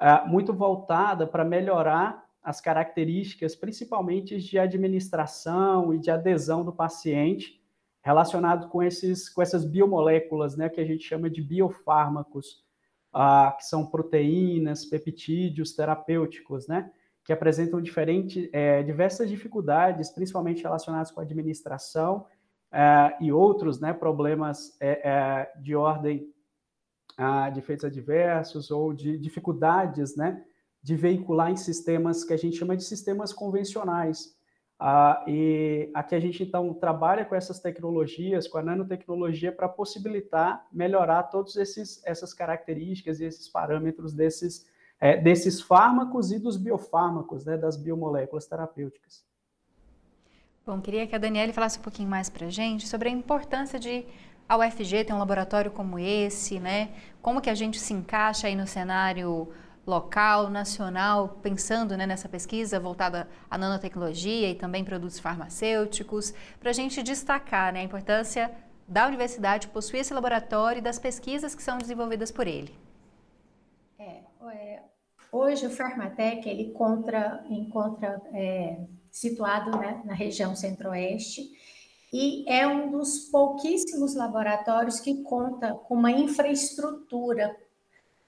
uh, 0.00 0.28
muito 0.28 0.52
voltada 0.52 1.26
para 1.26 1.44
melhorar 1.44 2.26
as 2.42 2.60
características, 2.60 3.54
principalmente 3.54 4.38
de 4.38 4.58
administração 4.58 5.94
e 5.94 5.98
de 5.98 6.10
adesão 6.10 6.64
do 6.64 6.72
paciente, 6.72 7.62
relacionado 8.02 8.68
com, 8.68 8.82
esses, 8.82 9.28
com 9.28 9.40
essas 9.40 9.64
biomoléculas, 9.64 10.56
né, 10.56 10.68
que 10.68 10.80
a 10.80 10.84
gente 10.84 11.04
chama 11.04 11.30
de 11.30 11.40
biofármacos, 11.40 12.64
uh, 13.14 13.56
que 13.56 13.64
são 13.64 13.86
proteínas, 13.86 14.84
peptídeos 14.84 15.72
terapêuticos, 15.74 16.66
né, 16.66 16.90
que 17.22 17.32
apresentam 17.32 17.80
diferente, 17.80 18.48
é, 18.52 18.82
diversas 18.82 19.28
dificuldades, 19.28 20.10
principalmente 20.10 20.62
relacionadas 20.62 21.10
com 21.10 21.20
a 21.20 21.24
administração 21.24 22.24
é, 22.72 23.14
e 23.20 23.30
outros 23.30 23.78
né, 23.78 23.92
problemas 23.92 24.74
é, 24.80 25.08
é 25.08 25.52
de 25.60 25.76
ordem 25.76 26.32
ah, 27.18 27.50
de 27.50 27.58
efeitos 27.58 27.84
adversos 27.84 28.70
ou 28.70 28.94
de 28.94 29.18
dificuldades, 29.18 30.16
né, 30.16 30.44
de 30.80 30.94
veicular 30.94 31.50
em 31.50 31.56
sistemas 31.56 32.22
que 32.22 32.32
a 32.32 32.36
gente 32.36 32.56
chama 32.56 32.76
de 32.76 32.84
sistemas 32.84 33.32
convencionais. 33.32 34.38
Ah, 34.78 35.24
e 35.26 35.90
aqui 35.92 36.14
a 36.14 36.20
gente 36.20 36.44
então 36.44 36.72
trabalha 36.72 37.24
com 37.24 37.34
essas 37.34 37.58
tecnologias, 37.58 38.46
com 38.46 38.58
a 38.58 38.62
nanotecnologia, 38.62 39.50
para 39.50 39.68
possibilitar 39.68 40.64
melhorar 40.72 41.24
todas 41.24 41.56
essas 42.04 42.32
características 42.32 43.18
e 43.18 43.24
esses 43.24 43.48
parâmetros 43.48 44.14
desses, 44.14 44.68
é, 45.00 45.16
desses 45.16 45.60
fármacos 45.60 46.30
e 46.30 46.38
dos 46.38 46.56
biofármacos, 46.56 47.44
né, 47.44 47.56
das 47.56 47.76
biomoléculas 47.76 48.46
terapêuticas. 48.46 49.26
Bom, 50.64 50.80
queria 50.80 51.06
que 51.06 51.16
a 51.16 51.18
Daniela 51.18 51.52
falasse 51.52 51.78
um 51.80 51.82
pouquinho 51.82 52.10
mais 52.10 52.28
para 52.28 52.46
a 52.46 52.50
gente 52.50 52.86
sobre 52.86 53.08
a 53.08 53.10
importância 53.10 53.80
de 53.80 54.04
a 54.48 54.56
UFG 54.56 55.04
ter 55.04 55.12
um 55.12 55.18
laboratório 55.18 55.70
como 55.70 55.98
esse, 55.98 56.58
né? 56.58 56.90
Como 57.20 57.40
que 57.40 57.50
a 57.50 57.54
gente 57.54 57.78
se 57.78 57.92
encaixa 57.92 58.46
aí 58.46 58.56
no 58.56 58.66
cenário 58.66 59.52
local, 59.86 60.50
nacional, 60.50 61.38
pensando 61.42 61.96
né, 61.96 62.06
nessa 62.06 62.28
pesquisa 62.28 62.78
voltada 62.78 63.26
à 63.50 63.56
nanotecnologia 63.56 64.50
e 64.50 64.54
também 64.54 64.84
produtos 64.84 65.18
farmacêuticos, 65.18 66.34
para 66.60 66.70
a 66.70 66.74
gente 66.74 67.02
destacar 67.02 67.72
né, 67.72 67.80
a 67.80 67.82
importância 67.82 68.50
da 68.86 69.06
universidade 69.06 69.68
possuir 69.68 70.00
esse 70.00 70.12
laboratório 70.12 70.80
e 70.80 70.82
das 70.82 70.98
pesquisas 70.98 71.54
que 71.54 71.62
são 71.62 71.78
desenvolvidas 71.78 72.30
por 72.30 72.46
ele. 72.46 72.74
É, 73.98 74.20
é 74.52 74.82
hoje 75.32 75.66
o 75.66 75.70
Farmatec 75.70 76.46
ele 76.46 76.74
encontra 77.50 78.22
é, 78.34 78.78
situado 79.10 79.70
né, 79.78 80.02
na 80.04 80.14
região 80.14 80.54
centro-oeste 80.54 81.50
e 82.12 82.48
é 82.48 82.66
um 82.66 82.90
dos 82.90 83.28
pouquíssimos 83.30 84.14
laboratórios 84.14 84.98
que 84.98 85.22
conta 85.22 85.74
com 85.74 85.94
uma 85.94 86.10
infraestrutura 86.10 87.54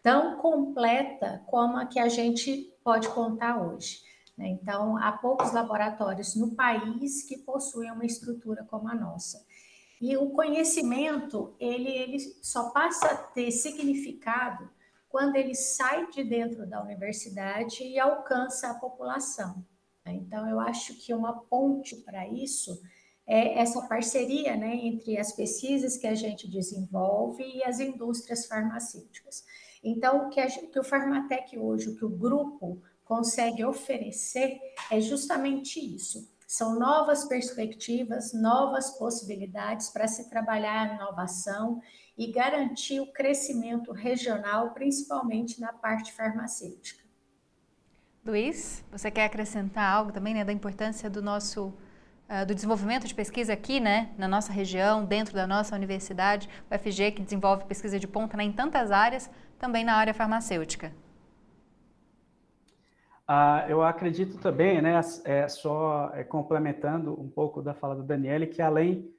tão 0.02 0.36
completa 0.36 1.42
como 1.46 1.76
a 1.76 1.86
que 1.86 1.98
a 1.98 2.08
gente 2.08 2.74
pode 2.84 3.08
contar 3.08 3.62
hoje. 3.62 4.02
Né? 4.36 4.48
Então, 4.48 4.96
há 4.96 5.12
poucos 5.12 5.52
laboratórios 5.52 6.34
no 6.34 6.54
país 6.54 7.22
que 7.22 7.38
possuem 7.38 7.90
uma 7.90 8.04
estrutura 8.04 8.64
como 8.64 8.88
a 8.88 8.94
nossa. 8.94 9.44
E 10.00 10.16
o 10.16 10.30
conhecimento, 10.30 11.54
ele, 11.58 11.90
ele 11.90 12.18
só 12.42 12.70
passa 12.70 13.06
a 13.06 13.16
ter 13.16 13.50
significado 13.50 14.70
quando 15.08 15.36
ele 15.36 15.54
sai 15.54 16.06
de 16.08 16.22
dentro 16.24 16.66
da 16.66 16.82
universidade 16.82 17.82
e 17.82 17.98
alcança 17.98 18.70
a 18.70 18.74
população. 18.74 19.64
Né? 20.04 20.14
Então, 20.14 20.48
eu 20.48 20.60
acho 20.60 20.94
que 20.94 21.12
uma 21.12 21.34
ponte 21.34 21.96
para 21.96 22.26
isso 22.26 22.80
é 23.30 23.60
essa 23.60 23.82
parceria 23.82 24.56
né, 24.56 24.74
entre 24.74 25.16
as 25.16 25.30
pesquisas 25.30 25.96
que 25.96 26.08
a 26.08 26.16
gente 26.16 26.50
desenvolve 26.50 27.44
e 27.44 27.62
as 27.62 27.78
indústrias 27.78 28.46
farmacêuticas. 28.46 29.44
Então, 29.84 30.26
o 30.26 30.30
que, 30.30 30.40
a, 30.40 30.48
que 30.48 30.80
o 30.80 30.82
Farmatec 30.82 31.56
hoje, 31.56 31.90
o 31.90 31.94
que 31.94 32.04
o 32.04 32.08
grupo 32.08 32.82
consegue 33.04 33.64
oferecer 33.64 34.58
é 34.90 35.00
justamente 35.00 35.78
isso. 35.78 36.28
São 36.44 36.76
novas 36.76 37.24
perspectivas, 37.24 38.32
novas 38.32 38.98
possibilidades 38.98 39.90
para 39.90 40.08
se 40.08 40.28
trabalhar 40.28 40.90
a 40.90 40.94
inovação 40.96 41.80
e 42.18 42.32
garantir 42.32 42.98
o 42.98 43.12
crescimento 43.12 43.92
regional, 43.92 44.74
principalmente 44.74 45.60
na 45.60 45.72
parte 45.72 46.12
farmacêutica. 46.12 47.04
Luiz, 48.26 48.84
você 48.90 49.08
quer 49.08 49.26
acrescentar 49.26 49.88
algo 49.88 50.10
também 50.10 50.34
né, 50.34 50.44
da 50.44 50.52
importância 50.52 51.08
do 51.08 51.22
nosso 51.22 51.72
uh, 52.30 52.46
do 52.46 52.54
desenvolvimento 52.54 53.06
de 53.06 53.14
pesquisa 53.14 53.52
aqui, 53.52 53.80
né, 53.80 54.10
na 54.16 54.28
nossa 54.28 54.52
região, 54.52 55.04
dentro 55.04 55.34
da 55.34 55.46
nossa 55.46 55.74
universidade, 55.74 56.48
o 56.70 56.78
FG 56.78 57.12
que 57.12 57.22
desenvolve 57.22 57.64
pesquisa 57.64 57.98
de 57.98 58.06
ponta 58.06 58.36
né, 58.36 58.44
em 58.44 58.52
tantas 58.52 58.92
áreas, 58.92 59.28
também 59.58 59.84
na 59.84 59.94
área 59.94 60.14
farmacêutica. 60.14 60.92
Ah, 63.26 63.64
eu 63.68 63.82
acredito 63.82 64.38
também, 64.38 64.80
né, 64.80 65.00
é, 65.24 65.48
só 65.48 66.10
é, 66.14 66.24
complementando 66.24 67.12
um 67.20 67.28
pouco 67.28 67.60
da 67.60 67.74
fala 67.74 67.94
do 67.94 68.02
Daniele, 68.02 68.46
que 68.46 68.62
além 68.62 69.12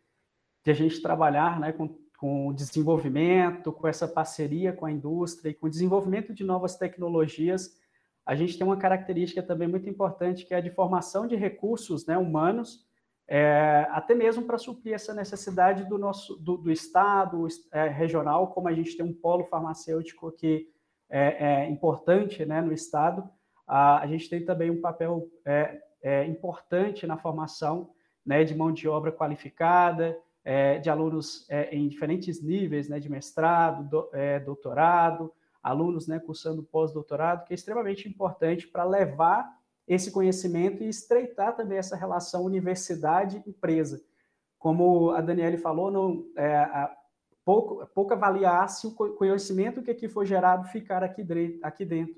de 0.63 0.71
a 0.71 0.74
gente 0.74 1.02
trabalhar 1.02 1.60
né, 1.60 1.71
com, 1.71 1.95
com 2.17 2.47
o 2.47 2.54
desenvolvimento, 2.54 3.71
com 3.71 3.88
essa 3.88 4.08
parceria 4.08 4.74
com 4.74 4.86
a 4.86 4.91
indústria 4.91 5.50
e 5.50 5.54
com 5.54 5.67
o 5.67 5.69
desenvolvimento 5.69 6.34
de 6.34 6.43
novas 6.43 6.76
tecnologias, 6.76 7.80
a 8.26 8.36
gente 8.36 8.58
tem 8.58 8.67
uma 8.67 8.78
característica 8.78 9.41
também 9.41 9.67
muito 9.67 9.89
importante, 9.89 10.45
que 10.45 10.54
é 10.54 10.58
a 10.58 10.62
de 10.62 10.69
formação 10.69 11.26
de 11.26 11.36
recursos 11.36 12.06
né, 12.06 12.17
humanos, 12.17 12.86
é, 13.27 13.88
até 13.91 14.13
mesmo 14.13 14.43
para 14.43 14.57
suprir 14.57 14.93
essa 14.93 15.13
necessidade 15.13 15.86
do 15.86 15.97
nosso 15.97 16.36
do, 16.36 16.57
do 16.57 16.71
Estado 16.71 17.47
é, 17.71 17.88
regional, 17.88 18.47
como 18.47 18.67
a 18.67 18.73
gente 18.73 18.95
tem 18.97 19.05
um 19.05 19.13
polo 19.13 19.45
farmacêutico 19.45 20.31
que 20.31 20.67
é, 21.10 21.63
é 21.63 21.69
importante 21.69 22.45
né, 22.45 22.62
no 22.62 22.73
Estado, 22.73 23.23
a, 23.67 23.99
a, 23.99 24.07
gente 24.07 24.29
tem 24.29 24.43
também 24.43 24.69
um 24.69 24.81
papel 24.81 25.29
é, 25.45 25.81
é, 26.01 26.25
importante 26.25 27.07
na 27.07 27.17
formação 27.17 27.91
né, 28.25 28.43
de 28.43 28.55
mão 28.55 28.71
de 28.71 28.88
obra 28.88 29.12
qualificada, 29.12 30.17
de 30.81 30.89
alunos 30.89 31.47
em 31.69 31.88
diferentes 31.88 32.41
níveis, 32.41 32.89
né, 32.89 32.99
de 32.99 33.07
mestrado, 33.07 33.88
do, 33.88 34.10
doutorado, 34.43 35.31
alunos 35.62 36.07
né, 36.07 36.19
cursando 36.19 36.63
pós-doutorado, 36.63 37.45
que 37.45 37.53
é 37.53 37.55
extremamente 37.55 38.10
importante 38.10 38.67
para 38.67 38.84
levar 38.84 39.47
esse 39.88 40.12
conhecimento 40.12 40.84
e 40.84 40.89
estreitar 40.89 41.56
também 41.56 41.78
essa 41.78 41.96
relação 41.96 42.44
universidade-empresa. 42.44 44.02
Como 44.58 45.12
a 45.12 45.22
Daniele 45.22 45.58
falou, 45.58 45.91
não, 45.91 46.26
é, 46.38 46.89
pouco, 47.44 47.86
pouco 47.88 48.13
avaliar 48.13 48.70
se 48.70 48.88
o 48.88 48.91
conhecimento 48.94 49.82
que 49.82 49.91
aqui 49.91 50.08
foi 50.08 50.26
gerado 50.26 50.67
ficar 50.67 51.04
aqui, 51.04 51.26
aqui 51.63 51.86
dentro. 51.86 52.15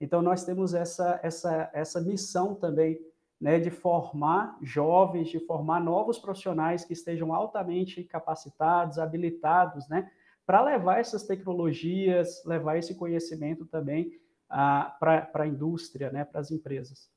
Então, 0.00 0.20
nós 0.20 0.44
temos 0.44 0.74
essa, 0.74 1.20
essa, 1.22 1.70
essa 1.72 2.00
missão 2.00 2.54
também 2.54 2.98
né, 3.40 3.58
de 3.58 3.70
formar 3.70 4.58
jovens, 4.62 5.28
de 5.28 5.38
formar 5.40 5.80
novos 5.80 6.18
profissionais 6.18 6.84
que 6.84 6.92
estejam 6.92 7.32
altamente 7.32 8.02
capacitados, 8.04 8.98
habilitados, 8.98 9.88
né, 9.88 10.10
para 10.46 10.62
levar 10.62 10.98
essas 10.98 11.24
tecnologias, 11.24 12.44
levar 12.44 12.76
esse 12.76 12.94
conhecimento 12.94 13.64
também 13.66 14.12
para 14.48 15.28
a 15.34 15.46
indústria, 15.46 16.10
né, 16.10 16.24
para 16.24 16.40
as 16.40 16.50
empresas. 16.50 17.10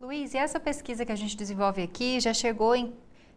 Luiz, 0.00 0.32
e 0.32 0.38
essa 0.38 0.58
pesquisa 0.58 1.04
que 1.04 1.12
a 1.12 1.16
gente 1.16 1.36
desenvolve 1.36 1.82
aqui 1.82 2.20
já 2.20 2.32
chegou 2.32 2.74
em 2.74 2.94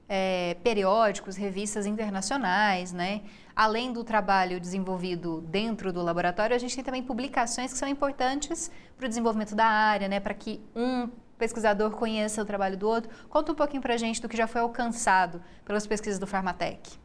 é, 0.08 0.56
periódicos, 0.64 1.36
revistas 1.36 1.86
internacionais, 1.86 2.92
né? 2.94 3.24
Além 3.56 3.92
do 3.92 4.04
trabalho 4.04 4.60
desenvolvido 4.60 5.42
dentro 5.42 5.92
do 5.92 6.02
laboratório, 6.02 6.56
a 6.56 6.60
gente 6.60 6.76
tem 6.76 6.84
também 6.84 7.04
publicações 7.04 7.72
que 7.72 7.78
são 7.78 7.88
importantes 7.88 8.72
para 8.98 9.06
o 9.06 9.10
desenvolvimento 9.10 9.56
da 9.56 9.66
área, 9.66 10.08
né? 10.08 10.20
Para 10.20 10.34
que 10.34 10.62
um 10.76 11.10
pesquisador 11.38 11.92
conheça 11.92 12.42
o 12.42 12.46
trabalho 12.46 12.78
do 12.78 12.88
outro. 12.88 13.12
Conta 13.30 13.52
um 13.52 13.56
pouquinho 13.56 13.82
para 13.82 13.96
a 13.96 13.98
gente 13.98 14.22
do 14.22 14.30
que 14.30 14.38
já 14.38 14.48
foi 14.48 14.62
alcançado 14.62 15.42
pelas 15.66 15.86
pesquisas 15.86 16.20
do 16.20 16.28
Farmatec. 16.28 17.03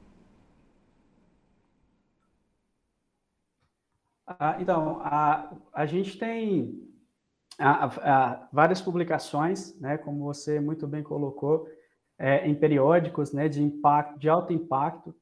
Ah, 4.28 4.58
então, 4.60 5.00
a, 5.00 5.56
a 5.72 5.86
gente 5.86 6.18
tem 6.18 6.86
a, 7.58 7.86
a, 7.86 8.48
várias 8.52 8.80
publicações, 8.82 9.74
né, 9.80 9.96
como 9.96 10.22
você 10.24 10.60
muito 10.60 10.86
bem 10.86 11.02
colocou, 11.02 11.66
é, 12.18 12.46
em 12.46 12.54
periódicos 12.54 13.32
né, 13.32 13.48
de 13.48 13.62
impacto, 13.62 14.18
de 14.18 14.28
alto 14.28 14.52
impacto. 14.52 15.14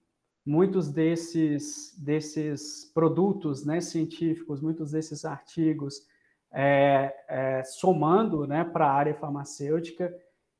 Muitos 0.45 0.91
desses, 0.91 1.95
desses 1.99 2.91
produtos 2.93 3.65
né, 3.65 3.81
científicos, 3.81 4.61
muitos 4.61 4.91
desses 4.91 5.25
artigos, 5.25 6.05
é, 6.53 7.15
é, 7.29 7.63
somando 7.63 8.45
né, 8.45 8.65
para 8.65 8.87
a 8.87 8.93
área 8.93 9.15
farmacêutica 9.15 10.13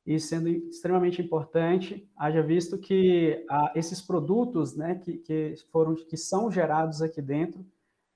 e 0.05 0.21
sendo 0.21 0.49
extremamente 0.49 1.21
importante, 1.21 2.09
haja 2.17 2.43
visto 2.43 2.79
que 2.79 3.45
ah, 3.51 3.73
esses 3.75 4.01
produtos 4.01 4.77
né, 4.77 5.01
que, 5.03 5.19
que, 5.19 5.55
foram, 5.73 5.97
que 5.97 6.17
são 6.17 6.51
gerados 6.51 7.03
aqui 7.03 7.21
dentro, 7.21 7.65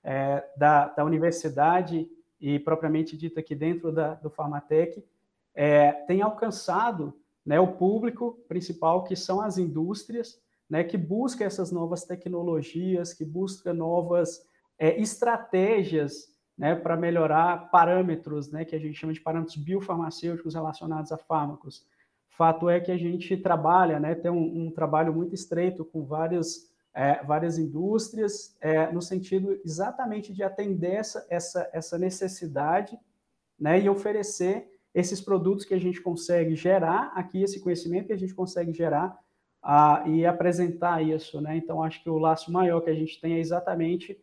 é, 0.03 0.45
da, 0.57 0.89
da, 0.89 1.05
universidade 1.05 2.09
e 2.41 2.59
propriamente 2.59 3.17
dita 3.17 3.41
aqui 3.41 3.55
dentro 3.55 3.93
da, 3.93 4.15
do 4.15 4.31
Farmatec, 4.31 5.05
é, 5.55 5.93
tem 5.93 6.23
alcançado 6.23 7.15
né, 7.45 7.59
o 7.61 7.73
público 7.73 8.39
principal, 8.49 9.05
que 9.05 9.17
são 9.17 9.41
as 9.41 9.59
indústrias, 9.59 10.41
né, 10.69 10.85
que 10.85 10.97
busca 10.97 11.45
essas 11.45 11.73
novas 11.73 12.05
tecnologias, 12.05 13.13
que 13.13 13.25
busca 13.25 13.75
novas 13.75 14.47
é, 14.79 15.01
estratégias 15.01 16.29
né, 16.57 16.75
para 16.75 16.97
melhorar 16.97 17.71
parâmetros, 17.71 18.51
né, 18.51 18.65
que 18.65 18.77
a 18.77 18.79
gente 18.79 18.95
chama 18.95 19.13
de 19.13 19.21
parâmetros 19.21 19.57
biofarmacêuticos 19.57 20.55
relacionados 20.55 21.11
a 21.11 21.19
fármacos. 21.19 21.85
Fato 22.29 22.69
é 22.71 22.81
que 22.81 22.93
a 22.93 22.97
gente 22.97 23.37
trabalha, 23.37 23.99
né, 23.99 24.15
tem 24.15 24.31
um, 24.31 24.67
um 24.67 24.71
trabalho 24.71 25.13
muito 25.13 25.35
estreito 25.35 25.85
com 25.85 26.05
vários 26.05 26.70
é, 26.95 27.23
várias 27.25 27.59
indústrias, 27.59 28.57
é, 28.61 28.91
no 28.93 29.01
sentido 29.01 29.61
exatamente 29.65 30.33
de 30.33 30.43
atender 30.43 30.95
essa, 30.95 31.27
essa, 31.31 31.71
essa 31.73 31.99
necessidade 31.99 32.99
né, 33.59 33.81
e 33.81 33.89
oferecer 33.89 34.69
esses 34.95 35.21
produtos 35.21 35.65
que 35.65 35.75
a 35.75 35.81
gente 35.81 36.01
consegue 36.01 36.57
gerar 36.57 37.13
aqui, 37.15 37.43
esse 37.43 37.61
conhecimento 37.61 38.09
que 38.09 38.13
a 38.13 38.19
gente 38.19 38.35
consegue 38.35 38.73
gerar 38.73 39.17
a, 39.63 40.03
e 40.07 40.27
apresentar 40.27 41.03
isso. 41.03 41.41
Né? 41.41 41.57
Então, 41.57 41.83
acho 41.83 42.03
que 42.03 42.11
o 42.11 42.19
laço 42.19 42.51
maior 42.51 42.81
que 42.81 42.91
a 42.91 42.95
gente 42.95 43.21
tem 43.21 43.35
é 43.35 43.39
exatamente 43.39 44.19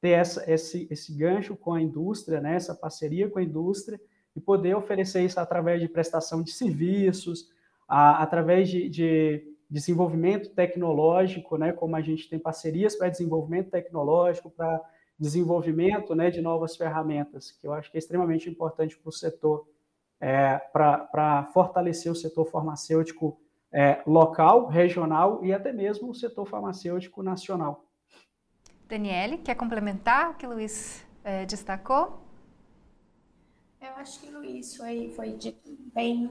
ter 0.00 0.10
essa, 0.10 0.48
esse, 0.50 0.86
esse 0.90 1.12
gancho 1.14 1.56
com 1.56 1.74
a 1.74 1.82
indústria, 1.82 2.40
né? 2.40 2.54
essa 2.54 2.74
parceria 2.74 3.28
com 3.28 3.38
a 3.38 3.42
indústria, 3.42 4.00
e 4.34 4.40
poder 4.40 4.74
oferecer 4.74 5.24
isso 5.24 5.38
através 5.38 5.80
de 5.80 5.88
prestação 5.88 6.42
de 6.42 6.52
serviços, 6.52 7.50
através 7.86 8.68
de, 8.70 8.88
de 8.88 9.51
desenvolvimento 9.72 10.50
tecnológico, 10.50 11.56
né, 11.56 11.72
como 11.72 11.96
a 11.96 12.02
gente 12.02 12.28
tem 12.28 12.38
parcerias 12.38 12.94
para 12.94 13.08
desenvolvimento 13.08 13.70
tecnológico, 13.70 14.50
para 14.50 14.78
desenvolvimento 15.18 16.14
né, 16.14 16.30
de 16.30 16.42
novas 16.42 16.76
ferramentas, 16.76 17.52
que 17.52 17.66
eu 17.66 17.72
acho 17.72 17.90
que 17.90 17.96
é 17.96 18.00
extremamente 18.00 18.50
importante 18.50 18.98
para 18.98 19.08
o 19.08 19.12
setor, 19.12 19.66
é, 20.20 20.58
para 20.58 21.48
fortalecer 21.54 22.12
o 22.12 22.14
setor 22.14 22.44
farmacêutico 22.44 23.40
é, 23.72 24.02
local, 24.06 24.66
regional 24.66 25.42
e 25.42 25.54
até 25.54 25.72
mesmo 25.72 26.10
o 26.10 26.14
setor 26.14 26.44
farmacêutico 26.44 27.22
nacional. 27.22 27.86
Daniele, 28.86 29.38
quer 29.38 29.54
complementar 29.54 30.32
o 30.32 30.34
que 30.34 30.46
o 30.46 30.50
Luiz 30.50 31.02
é, 31.24 31.46
destacou? 31.46 32.20
Eu 33.80 33.94
acho 33.96 34.20
que 34.20 34.28
o 34.28 34.38
Luiz 34.38 34.76
foi, 34.76 35.08
foi 35.16 35.38
bem 35.94 36.28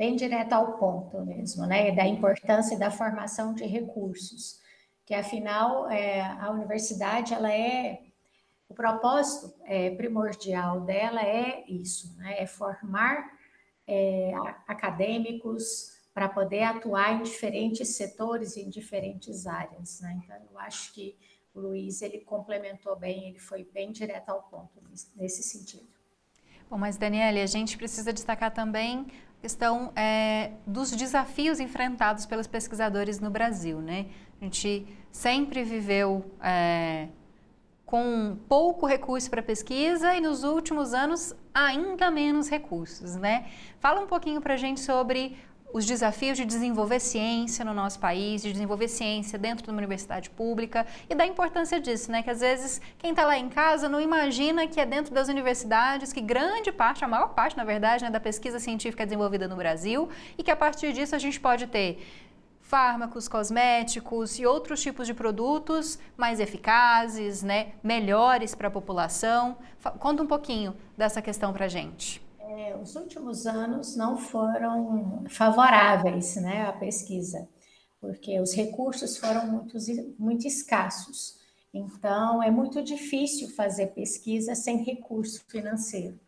bem 0.00 0.16
direto 0.16 0.54
ao 0.54 0.78
ponto 0.78 1.20
mesmo, 1.26 1.66
né? 1.66 1.92
Da 1.92 2.06
importância 2.06 2.78
da 2.78 2.90
formação 2.90 3.52
de 3.52 3.66
recursos, 3.66 4.58
que 5.04 5.12
afinal 5.12 5.90
é, 5.90 6.22
a 6.22 6.50
universidade 6.50 7.34
ela 7.34 7.52
é 7.52 8.00
o 8.66 8.72
propósito 8.72 9.54
é, 9.66 9.90
primordial 9.90 10.80
dela 10.80 11.20
é 11.20 11.64
isso, 11.68 12.16
né? 12.16 12.36
É 12.38 12.46
formar 12.46 13.30
é, 13.86 14.32
acadêmicos 14.66 15.90
para 16.14 16.30
poder 16.30 16.62
atuar 16.62 17.20
em 17.20 17.22
diferentes 17.22 17.88
setores, 17.94 18.56
em 18.56 18.70
diferentes 18.70 19.46
áreas, 19.46 20.00
né? 20.00 20.18
Então 20.24 20.36
eu 20.50 20.58
acho 20.60 20.94
que 20.94 21.14
o 21.52 21.60
Luiz 21.60 22.00
ele 22.00 22.20
complementou 22.20 22.96
bem, 22.96 23.28
ele 23.28 23.38
foi 23.38 23.64
bem 23.64 23.92
direto 23.92 24.30
ao 24.30 24.44
ponto 24.44 24.82
nesse 25.14 25.42
sentido. 25.42 25.90
Bom, 26.70 26.78
mas 26.78 26.96
Daniele, 26.96 27.42
a 27.42 27.46
gente 27.46 27.76
precisa 27.76 28.14
destacar 28.14 28.54
também 28.54 29.08
questão 29.40 29.92
é, 29.96 30.52
dos 30.66 30.90
desafios 30.90 31.60
enfrentados 31.60 32.26
pelos 32.26 32.46
pesquisadores 32.46 33.20
no 33.20 33.30
Brasil, 33.30 33.80
né? 33.80 34.06
A 34.40 34.44
gente 34.44 34.86
sempre 35.10 35.64
viveu 35.64 36.24
é, 36.42 37.08
com 37.86 38.36
pouco 38.48 38.86
recurso 38.86 39.28
para 39.30 39.42
pesquisa 39.42 40.14
e 40.14 40.20
nos 40.20 40.44
últimos 40.44 40.94
anos 40.94 41.34
ainda 41.52 42.10
menos 42.10 42.48
recursos, 42.48 43.16
né? 43.16 43.46
Fala 43.80 44.00
um 44.00 44.06
pouquinho 44.06 44.40
para 44.40 44.54
a 44.54 44.56
gente 44.56 44.80
sobre 44.80 45.36
os 45.72 45.86
desafios 45.86 46.36
de 46.36 46.44
desenvolver 46.44 47.00
ciência 47.00 47.64
no 47.64 47.72
nosso 47.72 47.98
país, 47.98 48.42
de 48.42 48.52
desenvolver 48.52 48.88
ciência 48.88 49.38
dentro 49.38 49.64
de 49.64 49.70
uma 49.70 49.78
universidade 49.78 50.30
pública 50.30 50.86
e 51.08 51.14
da 51.14 51.26
importância 51.26 51.80
disso, 51.80 52.10
né? 52.10 52.22
Que 52.22 52.30
às 52.30 52.40
vezes 52.40 52.80
quem 52.98 53.10
está 53.10 53.24
lá 53.24 53.38
em 53.38 53.48
casa 53.48 53.88
não 53.88 54.00
imagina 54.00 54.66
que 54.66 54.80
é 54.80 54.86
dentro 54.86 55.14
das 55.14 55.28
universidades 55.28 56.12
que 56.12 56.20
grande 56.20 56.72
parte, 56.72 57.04
a 57.04 57.08
maior 57.08 57.28
parte, 57.28 57.56
na 57.56 57.64
verdade, 57.64 58.04
né, 58.04 58.10
da 58.10 58.20
pesquisa 58.20 58.58
científica 58.58 59.02
é 59.02 59.06
desenvolvida 59.06 59.46
no 59.46 59.56
Brasil 59.56 60.08
e 60.36 60.42
que 60.42 60.50
a 60.50 60.56
partir 60.56 60.92
disso 60.92 61.14
a 61.14 61.18
gente 61.18 61.38
pode 61.40 61.66
ter 61.66 61.98
fármacos, 62.60 63.26
cosméticos 63.26 64.38
e 64.38 64.46
outros 64.46 64.80
tipos 64.80 65.04
de 65.04 65.12
produtos 65.12 65.98
mais 66.16 66.38
eficazes, 66.38 67.42
né, 67.42 67.72
melhores 67.82 68.54
para 68.54 68.68
a 68.68 68.70
população. 68.70 69.56
Conta 69.98 70.22
um 70.22 70.26
pouquinho 70.26 70.76
dessa 70.96 71.20
questão 71.20 71.52
para 71.52 71.64
a 71.64 71.68
gente. 71.68 72.29
É, 72.52 72.76
os 72.76 72.96
últimos 72.96 73.46
anos 73.46 73.94
não 73.94 74.16
foram 74.16 75.24
favoráveis 75.28 76.34
né, 76.34 76.66
à 76.66 76.72
pesquisa, 76.72 77.48
porque 78.00 78.40
os 78.40 78.52
recursos 78.52 79.16
foram 79.16 79.46
muito, 79.46 79.76
muito 80.18 80.48
escassos. 80.48 81.38
Então, 81.72 82.42
é 82.42 82.50
muito 82.50 82.82
difícil 82.82 83.50
fazer 83.50 83.88
pesquisa 83.88 84.56
sem 84.56 84.82
recurso 84.82 85.44
financeiro, 85.46 86.18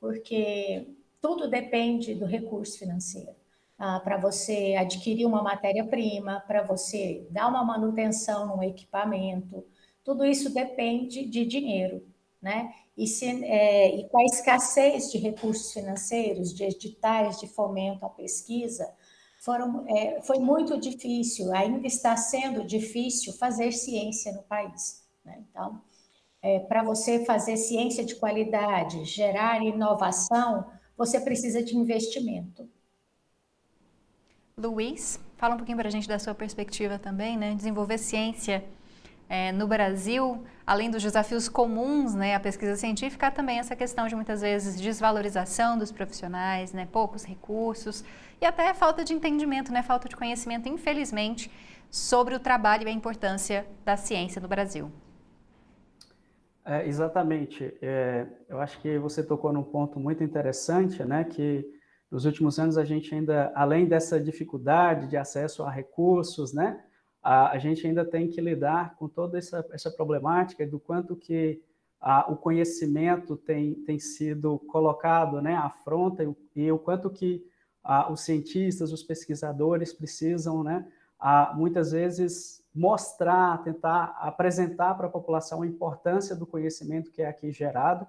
porque 0.00 0.88
tudo 1.20 1.46
depende 1.46 2.14
do 2.14 2.24
recurso 2.24 2.78
financeiro 2.78 3.36
ah, 3.78 4.00
para 4.00 4.16
você 4.16 4.76
adquirir 4.78 5.26
uma 5.26 5.42
matéria-prima, 5.42 6.42
para 6.46 6.62
você 6.62 7.26
dar 7.30 7.48
uma 7.48 7.62
manutenção 7.62 8.56
no 8.56 8.62
equipamento, 8.62 9.62
tudo 10.02 10.24
isso 10.24 10.48
depende 10.54 11.26
de 11.26 11.44
dinheiro, 11.44 12.02
né? 12.40 12.72
E, 12.96 13.06
se, 13.06 13.26
é, 13.44 13.94
e 13.94 14.08
com 14.08 14.18
a 14.18 14.24
escassez 14.24 15.12
de 15.12 15.18
recursos 15.18 15.72
financeiros, 15.72 16.54
de 16.54 16.64
editais 16.64 17.38
de 17.38 17.46
fomento 17.46 18.06
à 18.06 18.08
pesquisa, 18.08 18.90
foram, 19.38 19.84
é, 19.86 20.22
foi 20.22 20.38
muito 20.38 20.78
difícil, 20.78 21.54
ainda 21.54 21.86
está 21.86 22.16
sendo 22.16 22.64
difícil 22.64 23.32
fazer 23.34 23.70
ciência 23.72 24.32
no 24.32 24.42
país. 24.42 25.06
Né? 25.24 25.44
Então, 25.50 25.80
é, 26.42 26.60
para 26.60 26.82
você 26.82 27.24
fazer 27.24 27.56
ciência 27.56 28.04
de 28.04 28.14
qualidade, 28.14 29.04
gerar 29.04 29.62
inovação, 29.62 30.64
você 30.96 31.20
precisa 31.20 31.62
de 31.62 31.76
investimento. 31.76 32.68
Luiz, 34.56 35.20
fala 35.36 35.54
um 35.54 35.58
pouquinho 35.58 35.76
para 35.76 35.88
a 35.88 35.90
gente 35.90 36.08
da 36.08 36.18
sua 36.18 36.34
perspectiva 36.34 36.98
também, 36.98 37.36
né? 37.36 37.54
Desenvolver 37.54 37.98
ciência 37.98 38.64
é, 39.28 39.50
no 39.52 39.66
Brasil, 39.66 40.44
além 40.66 40.90
dos 40.90 41.02
desafios 41.02 41.48
comuns, 41.48 42.14
né, 42.14 42.34
a 42.34 42.40
pesquisa 42.40 42.76
científica, 42.76 43.26
há 43.26 43.30
também 43.30 43.58
essa 43.58 43.74
questão 43.74 44.06
de 44.06 44.14
muitas 44.14 44.40
vezes 44.40 44.80
desvalorização 44.80 45.76
dos 45.78 45.90
profissionais, 45.90 46.72
né, 46.72 46.86
poucos 46.90 47.24
recursos 47.24 48.04
e 48.40 48.46
até 48.46 48.72
falta 48.72 49.04
de 49.04 49.12
entendimento, 49.12 49.72
né, 49.72 49.82
falta 49.82 50.08
de 50.08 50.16
conhecimento, 50.16 50.68
infelizmente, 50.68 51.50
sobre 51.90 52.34
o 52.34 52.40
trabalho 52.40 52.84
e 52.84 52.88
a 52.88 52.92
importância 52.92 53.66
da 53.84 53.96
ciência 53.96 54.40
no 54.40 54.48
Brasil. 54.48 54.90
É, 56.64 56.86
exatamente. 56.86 57.72
É, 57.80 58.26
eu 58.48 58.60
acho 58.60 58.80
que 58.80 58.98
você 58.98 59.22
tocou 59.22 59.52
num 59.52 59.62
ponto 59.62 60.00
muito 60.00 60.22
interessante, 60.22 61.04
né, 61.04 61.24
que 61.24 61.64
nos 62.10 62.24
últimos 62.24 62.58
anos, 62.58 62.78
a 62.78 62.84
gente 62.84 63.12
ainda, 63.14 63.52
além 63.54 63.86
dessa 63.86 64.20
dificuldade 64.20 65.08
de 65.08 65.16
acesso 65.16 65.64
a 65.64 65.70
recursos, 65.70 66.52
né, 66.52 66.80
a, 67.26 67.50
a 67.50 67.58
gente 67.58 67.84
ainda 67.84 68.04
tem 68.04 68.28
que 68.28 68.40
lidar 68.40 68.94
com 68.94 69.08
toda 69.08 69.36
essa, 69.36 69.66
essa 69.72 69.90
problemática 69.90 70.64
do 70.64 70.78
quanto 70.78 71.16
que 71.16 71.60
a, 72.00 72.30
o 72.30 72.36
conhecimento 72.36 73.36
tem, 73.36 73.74
tem 73.74 73.98
sido 73.98 74.60
colocado 74.60 75.42
né, 75.42 75.56
à 75.56 75.68
fronta 75.68 76.22
e, 76.22 76.32
e 76.54 76.70
o 76.70 76.78
quanto 76.78 77.10
que 77.10 77.44
a, 77.82 78.12
os 78.12 78.20
cientistas, 78.20 78.92
os 78.92 79.02
pesquisadores 79.02 79.92
precisam, 79.92 80.62
né, 80.62 80.86
a, 81.18 81.52
muitas 81.52 81.90
vezes, 81.90 82.62
mostrar, 82.72 83.60
tentar 83.64 84.16
apresentar 84.20 84.94
para 84.94 85.08
a 85.08 85.10
população 85.10 85.62
a 85.62 85.66
importância 85.66 86.36
do 86.36 86.46
conhecimento 86.46 87.10
que 87.10 87.22
é 87.22 87.26
aqui 87.26 87.50
gerado, 87.50 88.06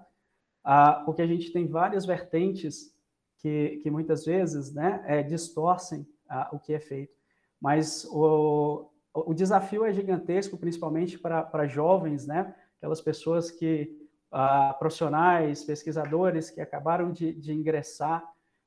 porque 1.04 1.22
a 1.22 1.26
gente 1.26 1.50
tem 1.50 1.66
várias 1.66 2.04
vertentes 2.06 2.94
que, 3.38 3.80
que 3.82 3.90
muitas 3.90 4.24
vezes 4.24 4.72
né, 4.72 5.02
é, 5.06 5.24
distorcem 5.24 6.06
o 6.52 6.58
que 6.60 6.72
é 6.72 6.78
feito. 6.78 7.16
Mas 7.60 8.04
o, 8.04 8.90
o 9.26 9.34
desafio 9.34 9.84
é 9.84 9.92
gigantesco, 9.92 10.56
principalmente 10.56 11.18
para 11.18 11.66
jovens, 11.66 12.26
né, 12.26 12.54
aquelas 12.76 13.00
pessoas 13.00 13.50
que, 13.50 13.96
ah, 14.30 14.74
profissionais, 14.78 15.64
pesquisadores 15.64 16.50
que 16.50 16.60
acabaram 16.60 17.10
de, 17.12 17.32
de 17.32 17.52
ingressar, 17.52 18.24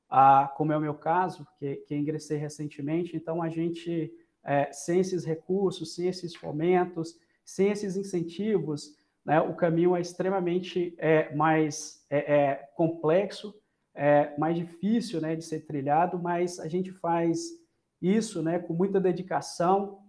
ah, 0.10 0.52
como 0.56 0.74
é 0.74 0.78
o 0.78 0.82
meu 0.82 0.94
caso, 0.94 1.48
que, 1.58 1.78
que 1.88 1.96
ingressei 1.96 2.38
recentemente. 2.38 3.16
Então, 3.16 3.42
a 3.42 3.50
gente, 3.50 4.14
é, 4.44 4.72
sem 4.72 5.00
esses 5.00 5.24
recursos, 5.24 5.96
sem 5.96 6.08
esses 6.08 6.36
fomentos, 6.36 7.18
sem 7.46 7.70
esses 7.70 7.96
incentivos, 7.96 8.96
né, 9.24 9.40
o 9.40 9.54
caminho 9.54 9.96
é 9.96 10.02
extremamente 10.02 10.96
é, 10.98 11.34
mais 11.36 12.06
é, 12.10 12.36
é 12.36 12.70
complexo 12.76 13.54
é, 13.94 14.38
mais 14.38 14.56
difícil 14.56 15.20
né, 15.20 15.36
de 15.36 15.44
ser 15.44 15.62
trilhado, 15.62 16.20
mas 16.20 16.60
a 16.60 16.68
gente 16.68 16.92
faz 16.92 17.50
isso 18.02 18.42
né, 18.42 18.60
com 18.60 18.74
muita 18.74 19.00
dedicação 19.00 20.00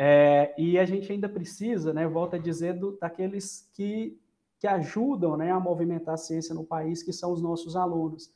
é, 0.00 0.54
e 0.56 0.78
a 0.78 0.84
gente 0.84 1.10
ainda 1.10 1.28
precisa, 1.28 1.92
né, 1.92 2.06
volta 2.06 2.36
a 2.36 2.38
dizer, 2.38 2.74
do, 2.74 2.96
daqueles 2.96 3.68
que, 3.74 4.16
que 4.60 4.68
ajudam 4.68 5.36
né, 5.36 5.50
a 5.50 5.58
movimentar 5.58 6.14
a 6.14 6.16
ciência 6.16 6.54
no 6.54 6.64
país, 6.64 7.02
que 7.02 7.12
são 7.12 7.32
os 7.32 7.42
nossos 7.42 7.74
alunos. 7.74 8.32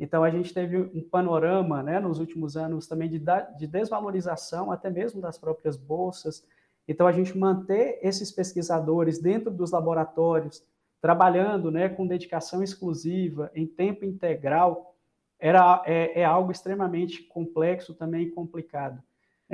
Então, 0.00 0.24
a 0.24 0.30
gente 0.30 0.54
teve 0.54 0.78
um 0.78 1.06
panorama 1.06 1.82
né, 1.82 2.00
nos 2.00 2.18
últimos 2.18 2.56
anos 2.56 2.86
também 2.86 3.10
de, 3.10 3.22
de 3.58 3.66
desvalorização, 3.66 4.72
até 4.72 4.88
mesmo 4.88 5.20
das 5.20 5.36
próprias 5.36 5.76
bolsas. 5.76 6.46
Então, 6.88 7.06
a 7.06 7.12
gente 7.12 7.36
manter 7.36 7.98
esses 8.00 8.32
pesquisadores 8.32 9.18
dentro 9.18 9.50
dos 9.50 9.70
laboratórios, 9.70 10.64
trabalhando 10.98 11.70
né, 11.70 11.90
com 11.90 12.06
dedicação 12.06 12.62
exclusiva, 12.62 13.50
em 13.54 13.66
tempo 13.66 14.06
integral, 14.06 14.96
era, 15.38 15.82
é, 15.84 16.22
é 16.22 16.24
algo 16.24 16.50
extremamente 16.50 17.22
complexo 17.24 17.92
também 17.92 18.22
e 18.22 18.30
complicado. 18.30 19.02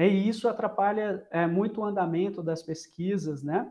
E 0.07 0.29
isso 0.29 0.49
atrapalha 0.49 1.27
é, 1.31 1.47
muito 1.47 1.81
o 1.81 1.85
andamento 1.85 2.43
das 2.43 2.63
pesquisas, 2.63 3.43
né? 3.43 3.71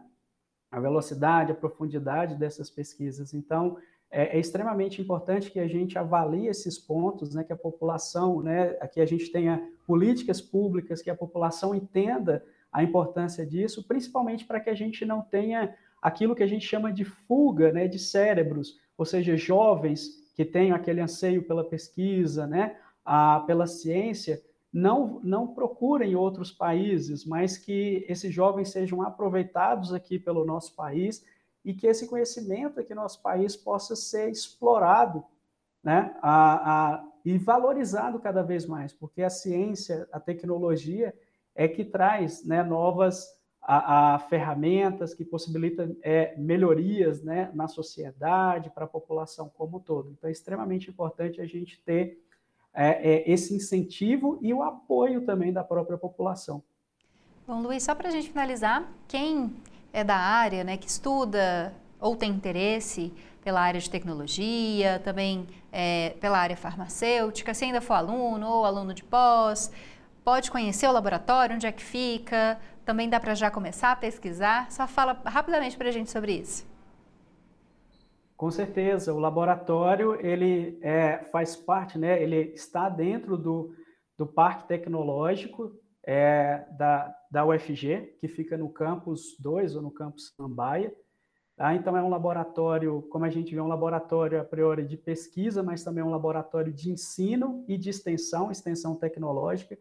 a 0.71 0.79
velocidade, 0.79 1.51
a 1.51 1.55
profundidade 1.55 2.35
dessas 2.35 2.69
pesquisas. 2.69 3.33
Então, 3.33 3.77
é, 4.09 4.37
é, 4.37 4.39
extremamente 4.39 5.01
importante 5.01 5.51
que 5.51 5.59
a 5.59 5.67
gente 5.67 5.97
avalie 5.97 6.47
esses 6.47 6.77
pontos, 6.77 7.33
né, 7.33 7.43
que 7.43 7.53
a 7.53 7.57
população, 7.57 8.41
né, 8.41 8.73
que 8.93 9.01
a 9.01 9.05
gente 9.05 9.31
tenha 9.31 9.61
políticas 9.85 10.41
públicas, 10.41 11.01
que 11.01 11.09
a 11.09 11.15
população 11.15 11.73
entenda 11.73 12.43
a 12.71 12.83
importância 12.83 13.45
disso, 13.45 13.85
principalmente 13.87 14.45
para 14.45 14.59
que 14.59 14.69
a 14.69 14.75
gente 14.75 15.05
não 15.05 15.21
tenha 15.21 15.75
aquilo 16.01 16.35
que 16.35 16.43
a 16.43 16.47
gente 16.47 16.65
chama 16.65 16.91
de 16.91 17.03
fuga 17.03 17.71
né, 17.71 17.87
de 17.87 17.99
cérebros, 17.99 18.77
ou 18.97 19.05
seja, 19.05 19.35
jovens 19.35 20.09
que 20.35 20.45
têm 20.45 20.71
aquele 20.71 21.01
anseio 21.01 21.43
pela 21.43 21.63
pesquisa, 21.63 22.45
né, 22.45 22.77
a, 23.03 23.43
pela 23.47 23.65
ciência, 23.65 24.41
não, 24.71 25.19
não 25.23 25.47
procurem 25.47 26.15
outros 26.15 26.51
países, 26.51 27.25
mas 27.25 27.57
que 27.57 28.05
esses 28.07 28.33
jovens 28.33 28.69
sejam 28.69 29.01
aproveitados 29.01 29.93
aqui 29.93 30.19
pelo 30.19 30.45
nosso 30.45 30.75
país 30.75 31.25
e 31.63 31.73
que 31.73 31.87
esse 31.87 32.07
conhecimento 32.07 32.79
aqui 32.79 32.93
no 32.93 33.01
nosso 33.01 33.21
país 33.21 33.55
possa 33.55 33.95
ser 33.95 34.29
explorado 34.29 35.23
né, 35.83 36.15
a, 36.21 36.95
a, 36.95 37.05
e 37.23 37.37
valorizado 37.37 38.19
cada 38.19 38.41
vez 38.41 38.65
mais, 38.65 38.93
porque 38.93 39.21
a 39.21 39.29
ciência, 39.29 40.07
a 40.11 40.19
tecnologia 40.19 41.13
é 41.55 41.67
que 41.67 41.83
traz 41.83 42.45
né, 42.45 42.63
novas 42.63 43.37
a, 43.61 44.15
a 44.15 44.19
ferramentas 44.19 45.13
que 45.13 45.25
possibilitam 45.25 45.95
é, 46.01 46.35
melhorias 46.37 47.21
né, 47.21 47.51
na 47.53 47.67
sociedade, 47.67 48.69
para 48.69 48.85
a 48.85 48.87
população 48.87 49.49
como 49.49 49.77
um 49.77 49.79
todo. 49.81 50.11
Então, 50.11 50.29
é 50.29 50.31
extremamente 50.31 50.89
importante 50.89 51.41
a 51.41 51.45
gente 51.45 51.81
ter 51.83 52.23
é, 52.77 52.89
é, 52.89 53.31
esse 53.31 53.55
incentivo 53.55 54.37
e 54.39 54.53
o 54.53 54.61
apoio 54.61 55.21
também 55.21 55.51
da 55.51 55.63
própria 55.63 55.97
população. 55.97 56.61
Bom, 57.47 57.59
Luiz, 57.59 57.81
só 57.81 57.95
para 57.95 58.09
a 58.09 58.11
gente 58.11 58.29
finalizar, 58.29 58.87
quem 59.07 59.51
é 59.91 60.03
da 60.03 60.15
área, 60.15 60.63
né, 60.63 60.77
que 60.77 60.87
estuda 60.87 61.73
ou 61.99 62.15
tem 62.15 62.29
interesse 62.29 63.11
pela 63.43 63.61
área 63.61 63.79
de 63.79 63.89
tecnologia, 63.89 65.01
também 65.03 65.47
é, 65.71 66.11
pela 66.21 66.37
área 66.37 66.55
farmacêutica, 66.55 67.51
se 67.53 67.65
ainda 67.65 67.81
for 67.81 67.95
aluno 67.95 68.47
ou 68.47 68.63
aluno 68.63 68.93
de 68.93 69.03
pós, 69.03 69.71
pode 70.23 70.51
conhecer 70.51 70.87
o 70.87 70.91
laboratório, 70.91 71.55
onde 71.55 71.65
é 71.65 71.71
que 71.71 71.83
fica, 71.83 72.59
também 72.85 73.09
dá 73.09 73.19
para 73.19 73.33
já 73.33 73.49
começar 73.49 73.93
a 73.93 73.95
pesquisar? 73.95 74.71
Só 74.71 74.85
fala 74.85 75.19
rapidamente 75.25 75.75
para 75.77 75.89
a 75.89 75.91
gente 75.91 76.11
sobre 76.11 76.33
isso. 76.33 76.63
Com 78.37 78.51
certeza, 78.51 79.11
o 79.15 79.19
laboratório 79.19 80.15
ele 80.23 80.77
é, 80.83 81.23
faz 81.31 81.55
parte, 81.55 81.97
né? 81.97 82.21
Ele 82.21 82.53
está 82.53 82.87
dentro 82.87 83.35
do, 83.35 83.73
do 84.15 84.27
Parque 84.27 84.67
Tecnológico 84.67 85.71
é, 86.05 86.63
da, 86.77 87.13
da 87.31 87.43
UFG, 87.47 88.15
que 88.19 88.27
fica 88.27 88.55
no 88.55 88.69
campus 88.69 89.35
2 89.39 89.75
ou 89.75 89.81
no 89.81 89.89
campus 89.89 90.35
Samambaia. 90.37 90.93
Tá? 91.55 91.73
Então, 91.73 91.97
é 91.97 92.03
um 92.03 92.09
laboratório, 92.09 93.01
como 93.09 93.25
a 93.25 93.29
gente 93.31 93.55
vê, 93.55 93.59
um 93.59 93.67
laboratório 93.67 94.39
a 94.39 94.43
priori 94.43 94.85
de 94.85 94.95
pesquisa, 94.95 95.63
mas 95.63 95.83
também 95.83 96.03
um 96.03 96.11
laboratório 96.11 96.71
de 96.71 96.91
ensino 96.91 97.65
e 97.67 97.75
de 97.75 97.89
extensão, 97.89 98.51
extensão 98.51 98.95
tecnológica. 98.95 99.75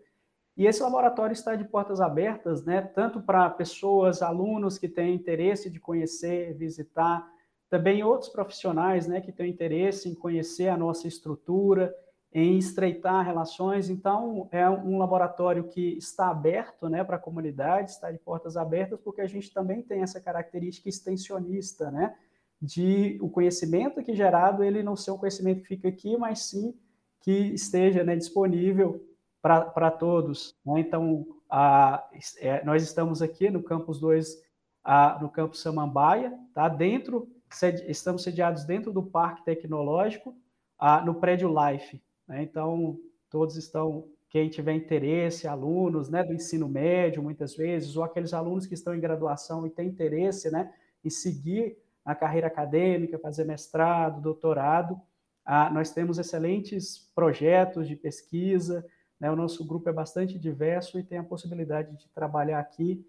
E 0.57 0.65
esse 0.65 0.83
laboratório 0.83 1.35
está 1.35 1.55
de 1.55 1.65
portas 1.65 2.01
abertas, 2.01 2.65
né, 2.65 2.81
tanto 2.81 3.21
para 3.21 3.51
pessoas, 3.51 4.23
alunos 4.23 4.79
que 4.79 4.89
têm 4.89 5.15
interesse 5.15 5.69
de 5.69 5.79
conhecer, 5.79 6.55
visitar, 6.55 7.31
também 7.69 8.03
outros 8.03 8.31
profissionais 8.31 9.07
né, 9.07 9.21
que 9.21 9.33
têm 9.33 9.51
interesse 9.51 10.09
em 10.09 10.15
conhecer 10.15 10.69
a 10.69 10.77
nossa 10.77 11.09
estrutura, 11.09 11.95
em 12.33 12.59
estreitar 12.59 13.25
relações. 13.25 13.89
Então, 13.89 14.49
é 14.53 14.69
um 14.69 14.99
laboratório 14.99 15.65
que 15.65 15.97
está 15.97 16.29
aberto 16.29 16.89
né, 16.89 17.03
para 17.03 17.17
a 17.17 17.21
comunidade, 17.21 17.91
está 17.91 18.11
de 18.11 18.19
portas 18.19 18.57
abertas, 18.57 19.01
porque 19.01 19.21
a 19.21 19.27
gente 19.27 19.53
também 19.53 19.83
tem 19.83 20.03
essa 20.03 20.21
característica 20.21 20.89
extensionista, 20.89 21.91
né, 21.91 22.15
de 22.61 23.19
o 23.21 23.29
conhecimento 23.29 24.03
que 24.03 24.13
é 24.13 24.15
gerado, 24.15 24.63
ele 24.63 24.83
não 24.83 24.97
ser 24.97 25.11
um 25.11 25.19
conhecimento 25.19 25.63
que 25.63 25.69
fica 25.69 25.89
aqui, 25.89 26.17
mas 26.17 26.41
sim 26.41 26.75
que 27.21 27.33
esteja 27.55 28.05
né, 28.05 28.15
disponível 28.15 29.05
para 29.43 29.91
todos. 29.91 30.57
Né? 30.65 30.81
Então, 30.81 31.27
a, 31.51 32.09
é, 32.39 32.65
nós 32.65 32.83
estamos 32.83 33.23
aqui 33.23 33.51
no 33.51 33.63
Campus 33.63 33.99
2, 34.01 34.43
a, 34.85 35.19
no 35.21 35.29
Campus 35.29 35.61
Samambaia, 35.61 36.33
tá? 36.55 36.69
dentro, 36.69 37.29
sedi, 37.51 37.91
estamos 37.91 38.23
sediados 38.23 38.65
dentro 38.65 38.93
do 38.93 39.03
Parque 39.03 39.45
Tecnológico, 39.45 40.37
a, 40.79 41.05
no 41.05 41.15
prédio 41.15 41.49
Life. 41.49 42.01
Né? 42.27 42.43
Então, 42.43 42.99
todos 43.31 43.57
estão, 43.57 44.09
quem 44.29 44.49
tiver 44.49 44.75
interesse, 44.75 45.47
alunos 45.47 46.09
né, 46.09 46.23
do 46.25 46.35
ensino 46.35 46.69
médio, 46.69 47.23
muitas 47.23 47.57
vezes, 47.57 47.97
ou 47.97 48.05
aqueles 48.05 48.33
alunos 48.33 48.67
que 48.67 48.75
estão 48.75 48.95
em 48.95 49.01
graduação 49.01 49.67
e 49.67 49.71
têm 49.71 49.89
interesse 49.89 50.51
né, 50.51 50.73
em 51.05 51.11
seguir 51.11 51.77
a 52.05 52.15
carreira 52.15 52.47
acadêmica, 52.47 53.19
fazer 53.19 53.45
mestrado, 53.45 54.21
doutorado, 54.21 55.01
ah, 55.45 55.71
nós 55.71 55.93
temos 55.93 56.19
excelentes 56.19 57.11
projetos 57.15 57.87
de 57.87 57.97
pesquisa, 57.97 58.85
né, 59.19 59.31
o 59.31 59.37
nosso 59.37 59.65
grupo 59.65 59.89
é 59.89 59.93
bastante 59.93 60.39
diverso 60.39 60.99
e 60.99 61.05
tem 61.05 61.19
a 61.19 61.25
possibilidade 61.25 61.97
de 61.97 62.09
trabalhar 62.11 62.59
aqui 62.59 63.05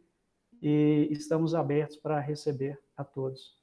e 0.61 1.07
estamos 1.11 1.53
abertos 1.53 1.97
para 1.97 2.19
receber 2.19 2.79
a 2.95 3.03
todos. 3.03 3.57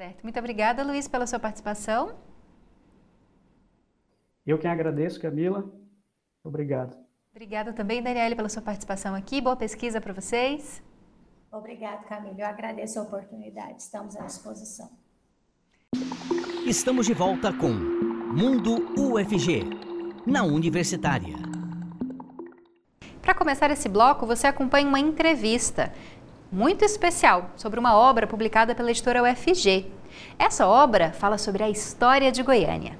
Certo. 0.00 0.22
Muito 0.22 0.38
obrigada, 0.38 0.82
Luiz, 0.82 1.06
pela 1.06 1.26
sua 1.26 1.38
participação. 1.38 2.16
Eu 4.46 4.58
quem 4.58 4.70
agradeço, 4.70 5.20
Camila. 5.20 5.70
Obrigado. 6.42 6.96
Obrigada 7.30 7.74
também, 7.74 8.02
Daniele, 8.02 8.34
pela 8.34 8.48
sua 8.48 8.62
participação 8.62 9.14
aqui. 9.14 9.42
Boa 9.42 9.56
pesquisa 9.56 10.00
para 10.00 10.14
vocês. 10.14 10.82
Obrigado, 11.52 12.06
Camila. 12.06 12.34
Eu 12.38 12.46
agradeço 12.46 12.98
a 12.98 13.02
oportunidade. 13.02 13.82
Estamos 13.82 14.16
à 14.16 14.22
disposição. 14.22 14.88
Estamos 16.66 17.04
de 17.04 17.12
volta 17.12 17.52
com 17.52 17.68
Mundo 17.68 18.76
UFG, 18.98 19.64
na 20.26 20.44
Universitária. 20.44 21.36
Para 23.20 23.34
começar 23.34 23.70
esse 23.70 23.86
bloco, 23.86 24.24
você 24.24 24.46
acompanha 24.46 24.88
uma 24.88 24.98
entrevista 24.98 25.92
muito 26.50 26.84
especial 26.84 27.50
sobre 27.56 27.78
uma 27.78 27.96
obra 27.96 28.26
publicada 28.26 28.74
pela 28.74 28.90
editora 28.90 29.22
UFG. 29.22 29.86
Essa 30.38 30.66
obra 30.66 31.12
fala 31.12 31.38
sobre 31.38 31.62
a 31.62 31.70
história 31.70 32.32
de 32.32 32.42
Goiânia. 32.42 32.98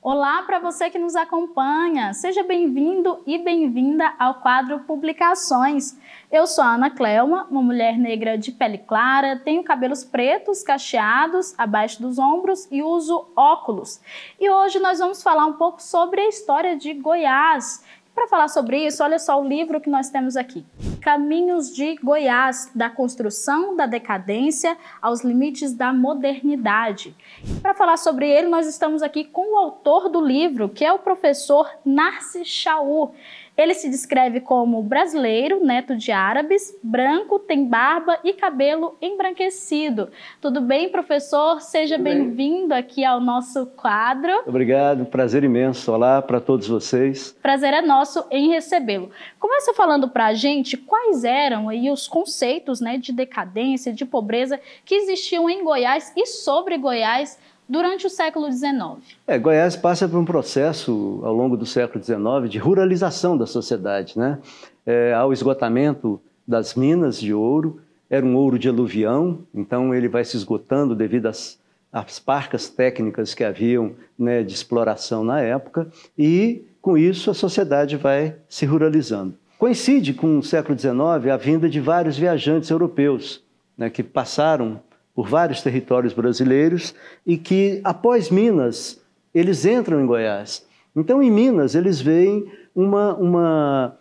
Olá 0.00 0.44
para 0.44 0.60
você 0.60 0.88
que 0.88 1.00
nos 1.00 1.16
acompanha, 1.16 2.14
seja 2.14 2.44
bem-vindo 2.44 3.24
e 3.26 3.38
bem-vinda 3.38 4.14
ao 4.20 4.34
quadro 4.34 4.78
Publicações. 4.84 5.98
Eu 6.30 6.46
sou 6.46 6.62
a 6.62 6.74
Ana 6.74 6.90
Clelma, 6.90 7.48
uma 7.50 7.60
mulher 7.60 7.98
negra 7.98 8.38
de 8.38 8.52
pele 8.52 8.78
clara, 8.78 9.40
tenho 9.44 9.64
cabelos 9.64 10.04
pretos 10.04 10.62
cacheados 10.62 11.58
abaixo 11.58 12.00
dos 12.00 12.20
ombros 12.20 12.68
e 12.70 12.84
uso 12.84 13.26
óculos. 13.34 14.00
E 14.38 14.48
hoje 14.48 14.78
nós 14.78 15.00
vamos 15.00 15.24
falar 15.24 15.46
um 15.46 15.54
pouco 15.54 15.82
sobre 15.82 16.20
a 16.20 16.28
história 16.28 16.76
de 16.76 16.94
Goiás. 16.94 17.84
Para 18.16 18.28
falar 18.28 18.48
sobre 18.48 18.78
isso, 18.86 19.04
olha 19.04 19.18
só 19.18 19.38
o 19.38 19.46
livro 19.46 19.78
que 19.78 19.90
nós 19.90 20.08
temos 20.08 20.38
aqui. 20.38 20.64
Caminhos 21.02 21.70
de 21.70 21.96
Goiás, 21.96 22.70
da 22.74 22.88
construção 22.88 23.76
da 23.76 23.84
decadência 23.84 24.74
aos 25.02 25.22
limites 25.22 25.74
da 25.74 25.92
modernidade. 25.92 27.14
Para 27.60 27.74
falar 27.74 27.98
sobre 27.98 28.26
ele, 28.26 28.48
nós 28.48 28.66
estamos 28.66 29.02
aqui 29.02 29.22
com 29.22 29.54
o 29.54 29.58
autor 29.58 30.08
do 30.08 30.22
livro, 30.22 30.70
que 30.70 30.82
é 30.82 30.90
o 30.90 30.98
professor 30.98 31.70
Narcis 31.84 32.48
Chaur. 32.48 33.12
Ele 33.56 33.72
se 33.72 33.88
descreve 33.88 34.40
como 34.40 34.82
brasileiro, 34.82 35.64
neto 35.64 35.96
de 35.96 36.12
árabes, 36.12 36.76
branco, 36.82 37.38
tem 37.38 37.64
barba 37.64 38.18
e 38.22 38.34
cabelo 38.34 38.96
embranquecido. 39.00 40.10
Tudo 40.42 40.60
bem, 40.60 40.90
professor? 40.90 41.62
Seja 41.62 41.96
bem-vindo 41.96 42.68
bem 42.68 42.78
aqui 42.78 43.02
ao 43.02 43.18
nosso 43.18 43.64
quadro. 43.68 44.30
Obrigado, 44.46 45.06
prazer 45.06 45.42
imenso. 45.42 45.90
Olá 45.90 46.20
para 46.20 46.38
todos 46.38 46.68
vocês. 46.68 47.34
Prazer 47.40 47.72
é 47.72 47.80
nosso 47.80 48.26
em 48.30 48.50
recebê-lo. 48.50 49.10
Começa 49.38 49.72
falando 49.72 50.10
para 50.10 50.26
a 50.26 50.34
gente 50.34 50.76
quais 50.76 51.24
eram 51.24 51.70
aí 51.70 51.90
os 51.90 52.06
conceitos 52.06 52.78
né, 52.80 52.98
de 52.98 53.10
decadência, 53.10 53.90
de 53.90 54.04
pobreza 54.04 54.60
que 54.84 54.94
existiam 54.94 55.48
em 55.48 55.64
Goiás 55.64 56.12
e 56.14 56.26
sobre 56.26 56.76
Goiás 56.76 57.38
durante 57.68 58.06
o 58.06 58.10
século 58.10 58.50
XIX? 58.50 59.02
É, 59.26 59.38
Goiás 59.38 59.76
passa 59.76 60.08
por 60.08 60.18
um 60.18 60.24
processo 60.24 61.20
ao 61.22 61.34
longo 61.34 61.56
do 61.56 61.66
século 61.66 62.02
XIX 62.02 62.50
de 62.50 62.58
ruralização 62.58 63.36
da 63.36 63.46
sociedade, 63.46 64.18
né? 64.18 64.38
É, 64.84 65.12
ao 65.12 65.32
esgotamento 65.32 66.20
das 66.46 66.74
minas 66.74 67.20
de 67.20 67.34
ouro, 67.34 67.80
era 68.08 68.24
um 68.24 68.36
ouro 68.36 68.58
de 68.58 68.68
aluvião, 68.68 69.40
então 69.52 69.94
ele 69.94 70.08
vai 70.08 70.24
se 70.24 70.36
esgotando 70.36 70.94
devido 70.94 71.26
às, 71.26 71.58
às 71.92 72.20
parcas 72.20 72.68
técnicas 72.68 73.34
que 73.34 73.42
haviam 73.42 73.92
né, 74.16 74.42
de 74.44 74.54
exploração 74.54 75.24
na 75.24 75.40
época, 75.40 75.90
e 76.16 76.64
com 76.80 76.96
isso 76.96 77.30
a 77.30 77.34
sociedade 77.34 77.96
vai 77.96 78.36
se 78.48 78.64
ruralizando. 78.64 79.34
Coincide 79.58 80.14
com 80.14 80.38
o 80.38 80.42
século 80.42 80.78
XIX 80.78 81.32
a 81.32 81.36
vinda 81.36 81.68
de 81.68 81.80
vários 81.80 82.16
viajantes 82.16 82.70
europeus 82.70 83.42
né, 83.76 83.90
que 83.90 84.02
passaram 84.02 84.80
por 85.16 85.26
vários 85.26 85.62
territórios 85.62 86.12
brasileiros 86.12 86.94
e 87.26 87.38
que, 87.38 87.80
após 87.82 88.28
Minas, 88.28 89.02
eles 89.34 89.64
entram 89.64 89.98
em 89.98 90.06
Goiás. 90.06 90.66
Então, 90.94 91.22
em 91.22 91.30
Minas, 91.30 91.74
eles 91.74 92.02
veem 92.02 92.52
uma, 92.74 93.14
uma 93.14 93.96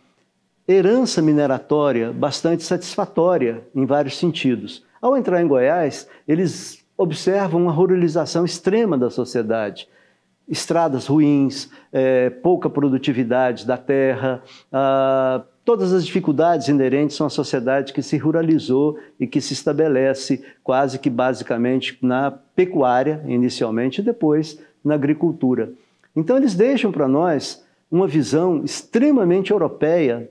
herança 0.68 1.22
mineratória 1.22 2.12
bastante 2.12 2.64
satisfatória 2.64 3.66
em 3.74 3.86
vários 3.86 4.18
sentidos. 4.18 4.84
Ao 5.02 5.16
entrar 5.16 5.42
em 5.42 5.48
Goiás, 5.48 6.06
eles 6.28 6.86
observam 6.98 7.62
uma 7.62 7.72
ruralização 7.72 8.44
extrema 8.44 8.98
da 8.98 9.10
sociedade. 9.10 9.88
Estradas 10.48 11.08
ruins, 11.08 11.70
é, 11.94 12.30
pouca 12.30 12.70
produtividade 12.70 13.66
da 13.66 13.78
terra, 13.78 14.44
ah, 14.72 15.44
todas 15.66 15.92
as 15.92 16.06
dificuldades 16.06 16.68
inerentes 16.68 17.20
a 17.20 17.24
uma 17.24 17.30
sociedade 17.30 17.92
que 17.92 18.04
se 18.04 18.18
ruralizou 18.18 19.00
e 19.20 19.26
que 19.26 19.42
se 19.42 19.54
estabelece 19.54 20.44
quase 20.64 21.00
que 21.00 21.10
basicamente 21.10 21.98
na 22.02 22.30
pecuária, 22.30 23.22
inicialmente, 23.26 24.00
e 24.00 24.04
depois 24.04 24.60
na 24.84 24.94
agricultura. 24.94 25.74
Então, 26.16 26.38
eles 26.38 26.54
deixam 26.54 26.92
para 26.92 27.08
nós 27.08 27.66
uma 27.92 28.08
visão 28.08 28.64
extremamente 28.64 29.52
europeia, 29.52 30.30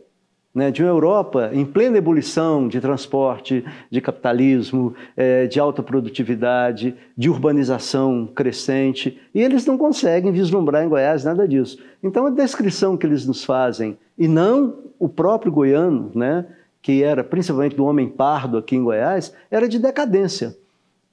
né, 0.54 0.70
de 0.70 0.84
uma 0.84 0.90
Europa 0.90 1.50
em 1.52 1.64
plena 1.64 1.98
ebulição 1.98 2.68
de 2.68 2.80
transporte, 2.80 3.64
de 3.90 4.00
capitalismo, 4.00 4.94
é, 5.16 5.48
de 5.48 5.58
alta 5.58 5.82
produtividade, 5.82 6.94
de 7.18 7.28
urbanização 7.28 8.28
crescente, 8.32 9.20
e 9.34 9.42
eles 9.42 9.66
não 9.66 9.76
conseguem 9.76 10.30
vislumbrar 10.30 10.84
em 10.84 10.88
Goiás 10.88 11.24
nada 11.24 11.48
disso. 11.48 11.82
Então, 12.00 12.26
a 12.26 12.30
descrição 12.30 12.96
que 12.96 13.04
eles 13.04 13.26
nos 13.26 13.44
fazem, 13.44 13.98
e 14.18 14.28
não 14.28 14.84
o 14.98 15.08
próprio 15.08 15.52
goiano, 15.52 16.10
né, 16.14 16.46
que 16.80 17.02
era 17.02 17.24
principalmente 17.24 17.76
do 17.76 17.84
homem 17.84 18.08
pardo 18.08 18.58
aqui 18.58 18.76
em 18.76 18.84
Goiás, 18.84 19.32
era 19.50 19.68
de 19.68 19.78
decadência. 19.78 20.56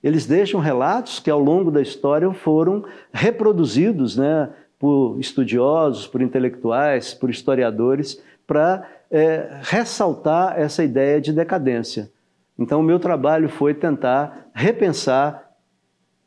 Eles 0.04 0.26
deixam 0.26 0.60
relatos 0.60 1.20
que 1.20 1.30
ao 1.30 1.40
longo 1.40 1.70
da 1.70 1.82
história 1.82 2.32
foram 2.34 2.84
reproduzidos 3.14 4.18
né, 4.18 4.50
por 4.80 5.20
estudiosos, 5.20 6.08
por 6.08 6.22
intelectuais, 6.22 7.14
por 7.14 7.30
historiadores, 7.30 8.22
para 8.48 8.88
é, 9.12 9.60
ressaltar 9.62 10.60
essa 10.60 10.84
ideia 10.84 11.22
de 11.22 11.32
decadência. 11.32 12.10
Então, 12.58 12.80
o 12.80 12.84
meu 12.84 13.00
trabalho 13.00 13.48
foi 13.48 13.74
tentar 13.74 14.50
repensar, 14.54 15.52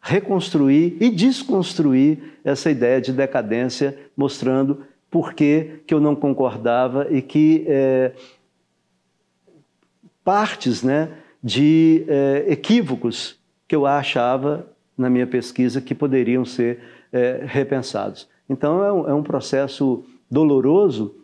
reconstruir 0.01 0.97
e 1.01 1.11
desconstruir 1.11 2.39
essa 2.45 2.71
ideia 2.71 3.01
de 3.01 3.13
decadência, 3.13 3.99
mostrando 4.17 4.83
por 5.15 5.33
que, 5.33 5.85
que 5.87 5.95
eu 5.95 6.01
não 6.01 6.17
concordava 6.17 7.07
e 7.09 7.23
que 7.23 7.65
é, 7.69 8.11
partes 10.25 10.83
né, 10.83 11.09
de 11.41 12.05
é, 12.09 12.47
equívocos 12.49 13.39
que 13.69 13.77
eu 13.77 13.87
achava 13.87 14.67
na 14.99 15.09
minha 15.09 15.25
pesquisa 15.25 15.81
que 15.81 15.95
poderiam 15.95 16.45
ser 16.45 16.81
é, 17.13 17.45
repensados. 17.47 18.29
Então 18.51 18.85
é 18.85 18.93
um, 18.93 19.09
é 19.11 19.15
um 19.15 19.23
processo 19.23 20.05
doloroso 20.29 21.15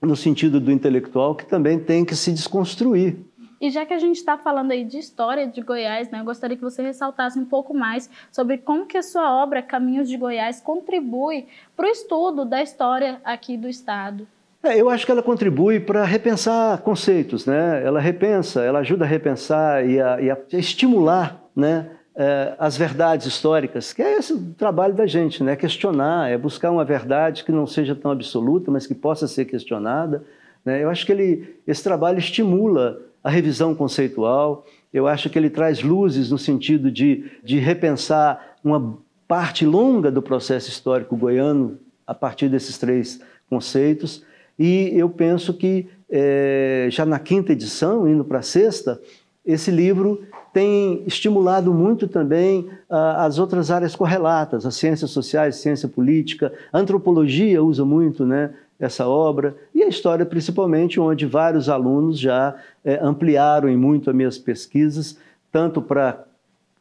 no 0.00 0.16
sentido 0.16 0.58
do 0.58 0.72
intelectual 0.72 1.34
que 1.34 1.44
também 1.44 1.78
tem 1.78 2.06
que 2.06 2.16
se 2.16 2.32
desconstruir. 2.32 3.18
E 3.60 3.70
já 3.70 3.84
que 3.84 3.92
a 3.92 3.98
gente 3.98 4.16
está 4.16 4.38
falando 4.38 4.70
aí 4.70 4.84
de 4.84 4.98
história 4.98 5.46
de 5.46 5.60
Goiás, 5.60 6.08
né, 6.10 6.20
eu 6.20 6.24
gostaria 6.24 6.56
que 6.56 6.62
você 6.62 6.82
ressaltasse 6.82 7.38
um 7.38 7.44
pouco 7.44 7.74
mais 7.74 8.08
sobre 8.30 8.58
como 8.58 8.86
que 8.86 8.96
a 8.96 9.02
sua 9.02 9.34
obra 9.42 9.62
Caminhos 9.62 10.08
de 10.08 10.16
Goiás 10.16 10.60
contribui 10.60 11.46
para 11.76 11.86
o 11.86 11.90
estudo 11.90 12.44
da 12.44 12.62
história 12.62 13.20
aqui 13.24 13.56
do 13.56 13.68
estado. 13.68 14.26
É, 14.62 14.80
eu 14.80 14.90
acho 14.90 15.06
que 15.06 15.12
ela 15.12 15.22
contribui 15.22 15.78
para 15.80 16.04
repensar 16.04 16.78
conceitos, 16.78 17.46
né? 17.46 17.82
Ela 17.84 18.00
repensa, 18.00 18.62
ela 18.62 18.80
ajuda 18.80 19.04
a 19.04 19.08
repensar 19.08 19.88
e 19.88 20.00
a, 20.00 20.20
e 20.20 20.30
a 20.30 20.38
estimular, 20.52 21.40
né? 21.54 21.90
É, 22.20 22.54
as 22.58 22.76
verdades 22.76 23.26
históricas, 23.26 23.92
que 23.92 24.02
é 24.02 24.18
esse 24.18 24.32
o 24.32 24.52
trabalho 24.54 24.92
da 24.94 25.06
gente, 25.06 25.44
né? 25.44 25.54
Questionar, 25.54 26.28
é 26.28 26.36
buscar 26.36 26.72
uma 26.72 26.84
verdade 26.84 27.44
que 27.44 27.52
não 27.52 27.64
seja 27.64 27.94
tão 27.94 28.10
absoluta, 28.10 28.72
mas 28.72 28.88
que 28.88 28.94
possa 28.94 29.28
ser 29.28 29.44
questionada. 29.44 30.24
Né? 30.64 30.82
Eu 30.82 30.90
acho 30.90 31.06
que 31.06 31.12
ele, 31.12 31.60
esse 31.64 31.84
trabalho 31.84 32.18
estimula 32.18 33.00
a 33.22 33.30
revisão 33.30 33.74
conceitual. 33.74 34.64
Eu 34.92 35.06
acho 35.06 35.28
que 35.28 35.38
ele 35.38 35.50
traz 35.50 35.82
luzes 35.82 36.30
no 36.30 36.38
sentido 36.38 36.90
de, 36.90 37.30
de 37.42 37.58
repensar 37.58 38.56
uma 38.64 38.98
parte 39.26 39.66
longa 39.66 40.10
do 40.10 40.22
processo 40.22 40.68
histórico 40.68 41.16
goiano 41.16 41.78
a 42.06 42.14
partir 42.14 42.48
desses 42.48 42.78
três 42.78 43.20
conceitos. 43.50 44.24
E 44.58 44.90
eu 44.94 45.08
penso 45.10 45.52
que 45.54 45.86
é, 46.10 46.88
já 46.90 47.04
na 47.04 47.18
quinta 47.18 47.52
edição, 47.52 48.08
indo 48.08 48.24
para 48.24 48.38
a 48.38 48.42
sexta, 48.42 49.00
esse 49.44 49.70
livro 49.70 50.26
tem 50.52 51.02
estimulado 51.06 51.72
muito 51.72 52.08
também 52.08 52.68
ah, 52.88 53.24
as 53.24 53.38
outras 53.38 53.70
áreas 53.70 53.94
correlatas, 53.94 54.66
as 54.66 54.76
ciências 54.76 55.10
sociais, 55.10 55.56
ciência 55.56 55.88
política, 55.88 56.52
antropologia 56.72 57.62
usa 57.62 57.84
muito 57.84 58.26
né, 58.26 58.50
essa 58.78 59.06
obra, 59.06 59.56
e 59.74 59.82
a 59.82 59.88
história 59.88 60.24
principalmente, 60.24 61.00
onde 61.00 61.26
vários 61.26 61.68
alunos 61.68 62.18
já 62.18 62.54
é, 62.84 62.98
ampliaram 63.02 63.68
muito 63.76 64.10
as 64.10 64.16
minhas 64.16 64.38
pesquisas, 64.38 65.18
tanto 65.50 65.82
para 65.82 66.24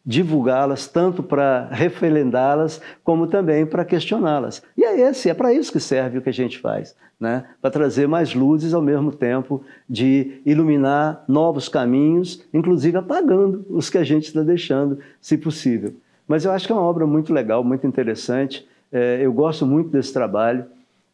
divulgá-las, 0.05 0.87
tanto 0.87 1.21
para 1.21 1.67
referendá-las, 1.69 2.79
como 3.03 3.27
também 3.27 3.65
para 3.65 3.83
questioná-las. 3.83 4.63
E 4.77 4.83
é 4.85 5.01
esse, 5.01 5.29
é 5.29 5.33
para 5.33 5.51
isso 5.51 5.71
que 5.71 5.81
serve 5.81 6.19
o 6.19 6.21
que 6.21 6.29
a 6.29 6.33
gente 6.33 6.59
faz, 6.59 6.95
né? 7.19 7.43
Para 7.61 7.71
trazer 7.71 8.07
mais 8.07 8.33
luzes 8.33 8.73
ao 8.73 8.81
mesmo 8.81 9.11
tempo 9.11 9.61
de 9.89 10.41
iluminar 10.45 11.25
novos 11.27 11.67
caminhos, 11.67 12.41
inclusive 12.53 12.97
apagando 12.97 13.65
os 13.69 13.89
que 13.89 13.97
a 13.97 14.03
gente 14.03 14.27
está 14.27 14.43
deixando, 14.43 14.99
se 15.19 15.37
possível. 15.37 15.93
Mas 16.25 16.45
eu 16.45 16.51
acho 16.51 16.65
que 16.65 16.71
é 16.71 16.75
uma 16.75 16.83
obra 16.83 17.05
muito 17.05 17.33
legal, 17.33 17.61
muito 17.61 17.85
interessante. 17.85 18.65
É, 18.89 19.19
eu 19.21 19.33
gosto 19.33 19.65
muito 19.65 19.89
desse 19.89 20.13
trabalho 20.13 20.65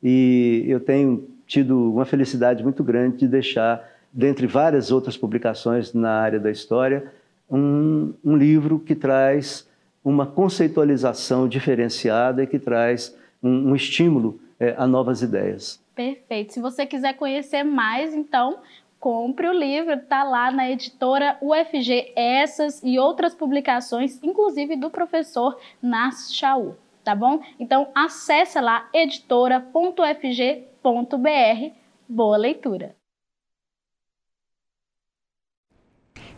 e 0.03 0.65
eu 0.67 0.79
tenho 0.79 1.27
tido 1.47 1.93
uma 1.93 2.05
felicidade 2.05 2.61
muito 2.61 2.83
grande 2.83 3.17
de 3.17 3.27
deixar, 3.27 3.87
dentre 4.11 4.45
várias 4.45 4.91
outras 4.91 5.15
publicações 5.15 5.93
na 5.93 6.11
área 6.11 6.39
da 6.39 6.51
história, 6.51 7.11
um, 7.49 8.13
um 8.23 8.35
livro 8.35 8.79
que 8.79 8.95
traz 8.95 9.67
uma 10.03 10.25
conceitualização 10.25 11.47
diferenciada 11.47 12.43
e 12.43 12.47
que 12.47 12.59
traz 12.59 13.15
um, 13.41 13.69
um 13.69 13.75
estímulo 13.75 14.39
é, 14.59 14.75
a 14.77 14.85
novas 14.85 15.21
ideias. 15.21 15.81
Perfeito. 15.95 16.53
Se 16.53 16.59
você 16.59 16.85
quiser 16.85 17.13
conhecer 17.13 17.63
mais, 17.63 18.13
então 18.13 18.59
compre 18.99 19.47
o 19.47 19.53
livro, 19.53 19.93
está 19.93 20.23
lá 20.23 20.51
na 20.51 20.69
editora 20.71 21.37
UFG, 21.41 22.13
essas 22.15 22.81
e 22.83 22.97
outras 22.97 23.35
publicações, 23.35 24.17
inclusive 24.23 24.77
do 24.77 24.89
professor 24.89 25.59
Nas 25.81 26.33
Chau, 26.33 26.77
tá 27.03 27.15
bom? 27.15 27.39
Então 27.59 27.91
acesse 27.93 28.59
lá 28.59 28.87
editora.ufg.br. 28.93 31.75
Boa 32.07 32.37
leitura! 32.37 32.95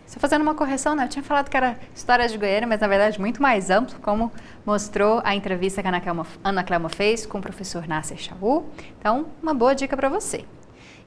Só 0.06 0.20
fazendo 0.20 0.44
uma 0.44 0.54
correção, 0.54 0.96
né? 0.96 1.06
Eu 1.06 1.10
tinha 1.10 1.24
falado 1.24 1.50
que 1.50 1.58
era 1.58 1.80
história 1.94 2.28
de 2.28 2.38
Goiânia, 2.38 2.68
mas 2.68 2.80
na 2.80 2.88
verdade 2.88 3.20
muito 3.20 3.42
mais 3.42 3.70
amplo, 3.70 4.00
como 4.02 4.32
mostrou 4.66 5.20
a 5.24 5.36
entrevista 5.36 5.82
que 5.82 5.88
a 5.88 6.02
Ana 6.44 6.64
Clema 6.64 6.90
fez 6.90 7.26
com 7.26 7.40
o 7.40 7.42
professor 7.42 7.88
Nasser 7.88 8.18
Chaú. 8.18 8.70
Então, 9.00 9.28
uma 9.42 9.54
boa 9.54 9.74
dica 9.74 9.98
para 9.98 10.08
você. 10.08 10.46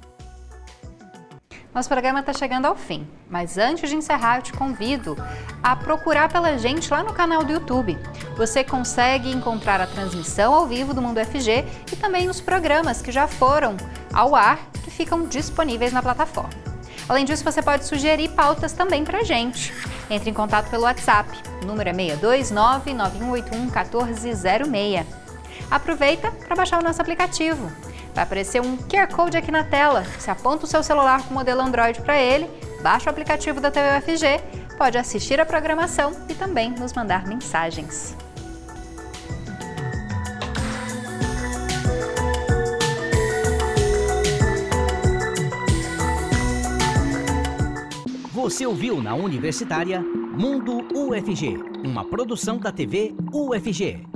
Nosso 1.74 1.88
programa 1.88 2.20
está 2.20 2.32
chegando 2.32 2.66
ao 2.66 2.76
fim, 2.76 3.04
mas 3.34 3.58
antes 3.58 3.90
de 3.90 3.96
encerrar, 3.96 4.36
eu 4.36 4.42
te 4.42 4.52
convido 4.52 5.16
a 5.60 5.74
procurar 5.74 6.28
pela 6.28 6.56
gente 6.56 6.88
lá 6.88 7.02
no 7.02 7.12
canal 7.12 7.42
do 7.42 7.52
YouTube. 7.52 7.98
Você 8.36 8.62
consegue 8.62 9.28
encontrar 9.28 9.80
a 9.80 9.88
transmissão 9.88 10.54
ao 10.54 10.68
vivo 10.68 10.94
do 10.94 11.02
Mundo 11.02 11.18
FG 11.18 11.64
e 11.92 11.96
também 11.96 12.28
os 12.28 12.40
programas 12.40 13.02
que 13.02 13.10
já 13.10 13.26
foram 13.26 13.76
ao 14.12 14.36
ar 14.36 14.60
que 14.84 14.88
ficam 14.88 15.26
disponíveis 15.26 15.92
na 15.92 16.00
plataforma. 16.00 16.52
Além 17.08 17.24
disso, 17.24 17.42
você 17.42 17.60
pode 17.60 17.84
sugerir 17.84 18.28
pautas 18.28 18.72
também 18.72 19.04
para 19.04 19.24
gente. 19.24 19.74
Entre 20.08 20.30
em 20.30 20.34
contato 20.34 20.70
pelo 20.70 20.84
WhatsApp, 20.84 21.28
o 21.60 21.66
número 21.66 21.90
é 21.90 21.92
629 21.92 22.94
9181 22.94 23.62
1406. 23.64 25.06
Aproveita 25.68 26.30
para 26.30 26.54
baixar 26.54 26.80
o 26.80 26.84
nosso 26.84 27.02
aplicativo. 27.02 27.68
Vai 28.14 28.22
aparecer 28.22 28.62
um 28.62 28.76
QR 28.76 29.12
Code 29.12 29.36
aqui 29.36 29.50
na 29.50 29.64
tela. 29.64 30.04
Você 30.04 30.30
aponta 30.30 30.64
o 30.64 30.68
seu 30.68 30.82
celular 30.84 31.22
com 31.24 31.30
o 31.30 31.34
modelo 31.34 31.60
Android 31.60 32.00
para 32.00 32.16
ele, 32.16 32.48
baixa 32.80 33.06
o 33.06 33.10
aplicativo 33.10 33.60
da 33.60 33.72
TV 33.72 33.98
UFG, 33.98 34.76
pode 34.78 34.96
assistir 34.96 35.40
a 35.40 35.44
programação 35.44 36.12
e 36.28 36.34
também 36.34 36.70
nos 36.70 36.92
mandar 36.92 37.26
mensagens. 37.26 38.16
Você 48.32 48.66
ouviu 48.66 49.02
na 49.02 49.14
Universitária 49.14 50.00
Mundo 50.00 50.86
UFG, 50.94 51.56
uma 51.82 52.04
produção 52.04 52.58
da 52.58 52.70
TV 52.70 53.14
UFG. 53.32 54.06